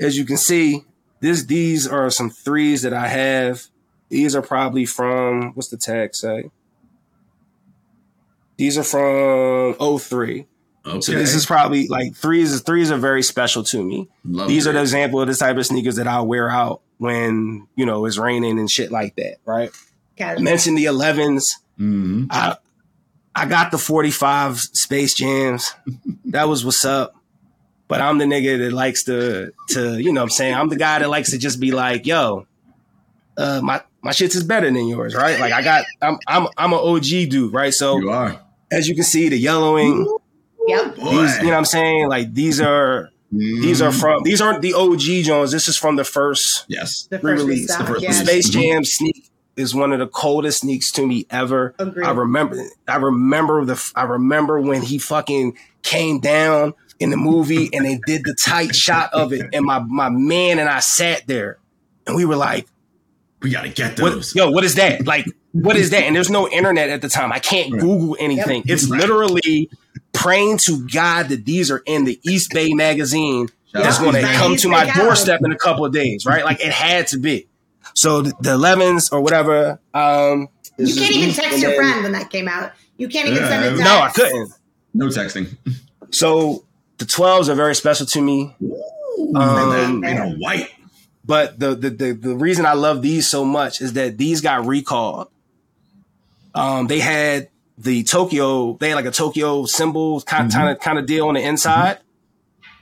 [0.00, 0.82] as you can see,
[1.20, 3.62] this these are some threes that I have.
[4.08, 6.50] These are probably from what's the tag say?
[8.56, 10.46] These are from 03.
[10.86, 11.00] Okay.
[11.00, 12.60] So this is probably like threes.
[12.60, 14.08] Threes are very special to me.
[14.24, 17.66] Love These are the example of the type of sneakers that I'll wear out when
[17.74, 19.70] you know it's raining and shit like that, right?
[19.70, 20.42] I Casual.
[20.44, 21.54] mentioned the 11s.
[21.80, 22.26] Mhm.
[22.30, 22.56] I
[23.34, 25.74] I got the 45 Space Jams.
[26.26, 27.14] That was what's up.
[27.88, 30.54] But I'm the nigga that likes to to, you know what I'm saying?
[30.54, 32.46] I'm the guy that likes to just be like, yo,
[33.36, 35.38] uh my my shit's is better than yours, right?
[35.40, 37.72] Like I got I'm I'm I'm an OG dude, right?
[37.74, 38.40] So You are.
[38.70, 40.06] as you can see, the yellowing,
[40.66, 40.96] Yep.
[40.96, 41.10] Boy.
[41.10, 42.08] these, you know what I'm saying?
[42.08, 44.00] Like these are these are Mhm.
[44.00, 45.50] from these aren't the OG Jones.
[45.52, 47.06] This is from the first Yes.
[47.10, 47.68] The re-release.
[47.68, 48.12] restock, The first yeah.
[48.12, 48.48] Space.
[48.48, 51.74] Jam sneak is one of the coldest sneaks to me ever.
[51.78, 52.04] Agreed.
[52.06, 57.70] I remember I remember the I remember when he fucking came down in the movie
[57.72, 61.26] and they did the tight shot of it and my my man and I sat
[61.26, 61.58] there
[62.06, 62.66] and we were like,
[63.42, 64.34] We gotta get what, those.
[64.34, 65.06] yo, what is that?
[65.06, 66.02] Like, what is that?
[66.04, 67.32] And there's no internet at the time.
[67.32, 67.80] I can't Right.
[67.80, 68.62] Google anything.
[68.66, 69.00] It's Right.
[69.00, 69.70] literally
[70.12, 74.56] praying to God that these are in the Eastbay magazine Shout that's going to come
[74.56, 76.44] to my doorstep in a couple of days, right?
[76.44, 77.46] Like it had to be.
[77.94, 79.78] So the, the 11s or whatever.
[79.92, 82.72] Um, You can't even text and your then- friend when that came out.
[82.96, 83.48] You can't even Yeah.
[83.48, 83.84] send a text.
[83.84, 84.52] No, I couldn't.
[84.94, 85.56] No texting.
[86.10, 86.64] So
[86.98, 88.54] the 12s are very special to me.
[88.62, 90.70] Ooh, Um, and, that, and a white.
[91.26, 94.66] But the, the the the reason I love these so much is that these got
[94.66, 95.28] recalled.
[96.54, 100.98] Um, they had the Tokyo, they had like a Tokyo symbol kind kind of kind
[100.98, 101.98] of deal on the inside.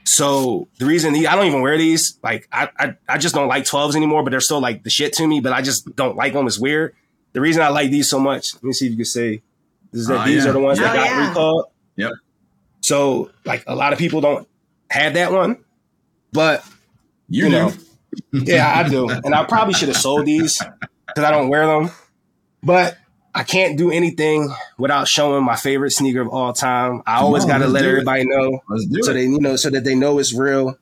[0.05, 3.47] So the reason the, I don't even wear these, like I, I I just don't
[3.47, 5.39] like 12s anymore, but they're still like the shit to me.
[5.39, 6.45] But I just don't like them.
[6.45, 6.95] It's weird.
[7.31, 9.41] The reason I like these so much, let me see if you can say,
[9.93, 10.49] is that Oh, these yeah.
[10.49, 11.27] are the ones that Oh, got yeah.
[11.29, 11.65] recalled.
[11.95, 12.11] Yep.
[12.81, 14.47] So like a lot of people don't
[14.89, 15.63] have that one,
[16.31, 16.63] but
[17.29, 17.69] You, you know.
[17.69, 17.75] know.
[18.33, 19.09] yeah, I do.
[19.09, 20.61] And I probably should have sold these
[21.07, 21.89] because I don't wear them.
[22.61, 22.97] But
[23.35, 27.01] I can't do anything without showing my favorite sneaker of all time.
[27.05, 27.91] I Come always got to let's let do it.
[27.91, 28.61] everybody know
[29.01, 29.13] so it.
[29.13, 30.77] they you know so that they know it's real.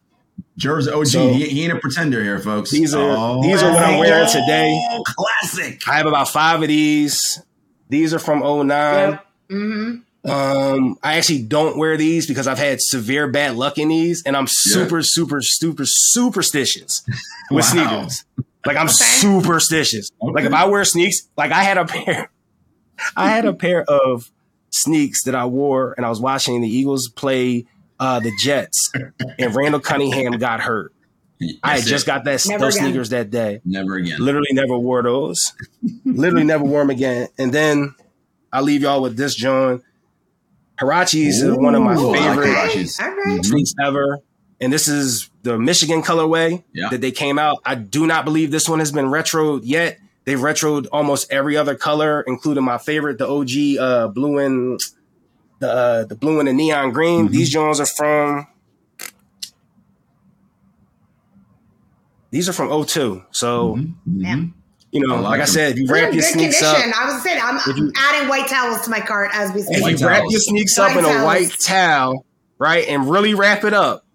[0.58, 1.08] Jerv's OG.
[1.08, 2.72] So- he, he ain't a pretender here, folks.
[2.72, 3.42] These are- Oh.
[3.42, 5.04] these are what I'm wearing Oh, today.
[5.06, 5.88] Classic.
[5.88, 7.42] I have about five of these.
[7.90, 9.12] These are from 09.
[9.12, 9.26] Yep.
[9.50, 9.96] hmm
[10.30, 14.38] Um, I actually don't wear these because I've had severe bad luck in these, and
[14.38, 17.02] I'm super, super, super, superstitious
[17.50, 17.72] with Wow.
[17.72, 18.26] sneakers.
[18.66, 18.94] Like I'm Okay.
[18.94, 20.12] superstitious.
[20.22, 22.30] Like if I wear sneaks, like I had a pair,
[23.16, 24.32] I had a pair of
[24.70, 27.66] sneaks that I wore, and I was watching the Eagles play
[28.00, 28.92] uh, the Jets,
[29.38, 30.94] and Randall Cunningham got hurt.
[31.64, 32.08] I had just it.
[32.08, 32.88] got that Never those again.
[32.90, 33.62] sneakers that day.
[33.66, 34.20] Never again.
[34.20, 35.54] Literally never wore those.
[36.06, 37.30] Literally never wore them again.
[37.40, 37.96] And then
[38.54, 39.82] I leave y'all with this, John.
[40.80, 43.00] Huaraches is one of my Ooh, I like favorite Huaraches.
[43.02, 43.40] All right.
[43.40, 43.46] Mhm.
[43.46, 44.20] sneaks ever.
[44.60, 46.90] And this is the Michigan colorway Yeah.
[46.90, 47.60] that they came out.
[47.66, 49.98] I do not believe this one has been retroed yet.
[50.26, 54.80] They've retroed almost every other color, including my favorite, the OG uh, blue and
[55.60, 57.28] the uh, the blue and the neon green.
[57.28, 57.32] Mhm.
[57.32, 58.48] These Jones are from
[62.32, 63.24] these are from 02.
[63.32, 63.94] So Mhm.
[64.08, 64.54] Mhm.
[64.92, 66.92] you know, I like, like I said, if you wrap your good sneaks condition.
[66.94, 69.62] up, I was saying, I'm If you- adding white towels to my cart as we
[69.62, 69.82] if speak.
[69.82, 70.32] White you wrap towels.
[70.34, 72.26] your sneaks up White in a white towel,
[72.60, 74.06] right, and really wrap it up,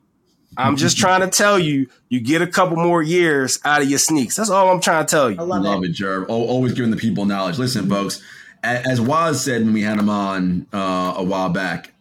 [0.57, 3.98] I'm just trying to tell you, you get a couple more years out of your
[3.98, 4.36] sneaks.
[4.36, 5.36] That's all I'm trying to tell I you.
[5.42, 5.90] love, Love it.
[5.90, 6.28] it, Jerv.
[6.28, 7.59] Always giving the people knowledge.
[7.59, 8.22] Listen, folks,
[8.62, 11.92] as Waz said when we had him on uh, a while back,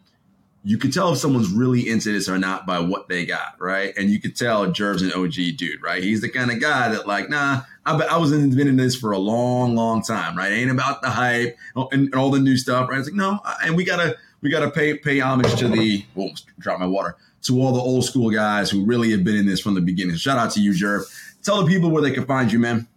[0.63, 3.93] you could tell if someone's really into this or not by what they got, right?
[3.97, 6.01] And you could tell Jerv's an OG dude, right?
[6.01, 8.95] He's the kind of guy that, like, nah, I, I was in, been in this
[8.95, 10.51] for a long, long time, right?
[10.51, 12.97] It ain't about the hype and, and all the new stuff, right?
[12.97, 16.03] It's like, no, I- and we gotta we gotta pay pay homage to the.
[16.15, 17.15] Whoa, drop my water
[17.45, 20.15] to all the old school guys who really have been in this from the beginning.
[20.15, 21.03] Shout out to you, Jerv.
[21.43, 22.87] Tell the people where they can find you, man.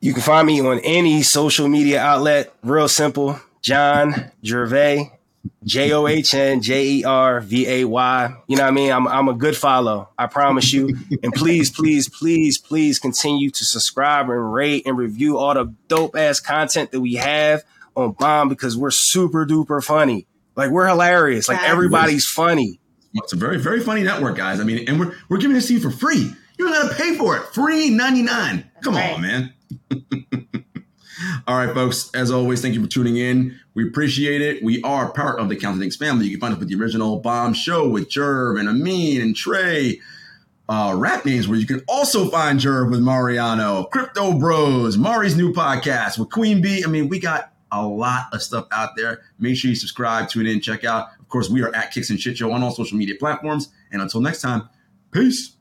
[0.00, 2.52] You can find me on any social media outlet.
[2.62, 3.40] Real simple.
[3.62, 5.12] John Jervay,
[5.64, 8.34] J O H N J E R V A Y.
[8.48, 8.92] You know what I mean?
[8.92, 10.08] I'm, I'm a good follow.
[10.18, 10.96] I promise you.
[11.22, 16.16] and please, please, please, please continue to subscribe and rate and review all the dope
[16.16, 17.62] ass content that we have
[17.94, 20.26] on Bomb because we're super duper funny.
[20.56, 21.48] Like we're hilarious.
[21.48, 22.78] Like everybody's funny.
[23.14, 24.60] It's a very, very funny network, guys.
[24.60, 26.32] I mean, and we're we're giving this to you for free.
[26.58, 27.42] You don't gotta pay for it.
[27.54, 28.70] Free 99.
[28.82, 29.14] Come right.
[29.14, 29.52] on, man.
[31.46, 32.10] All right, folks.
[32.14, 33.58] As always, thank you for tuning in.
[33.74, 34.62] We appreciate it.
[34.62, 36.26] We are part of the Counting Things family.
[36.26, 40.00] You can find us with the original Bomb Show with Jerv and Amin and Trey.
[40.68, 45.52] Uh, rap names where you can also find Jerv with Mariano, Crypto Bros, Mari's new
[45.52, 46.84] podcast with Queen Bee.
[46.84, 49.22] I mean, we got a lot of stuff out there.
[49.38, 51.08] Make sure you subscribe, tune in, check out.
[51.18, 53.68] Of course, we are at Kicks and Shit Show on all social media platforms.
[53.90, 54.68] And until next time,
[55.10, 55.56] peace.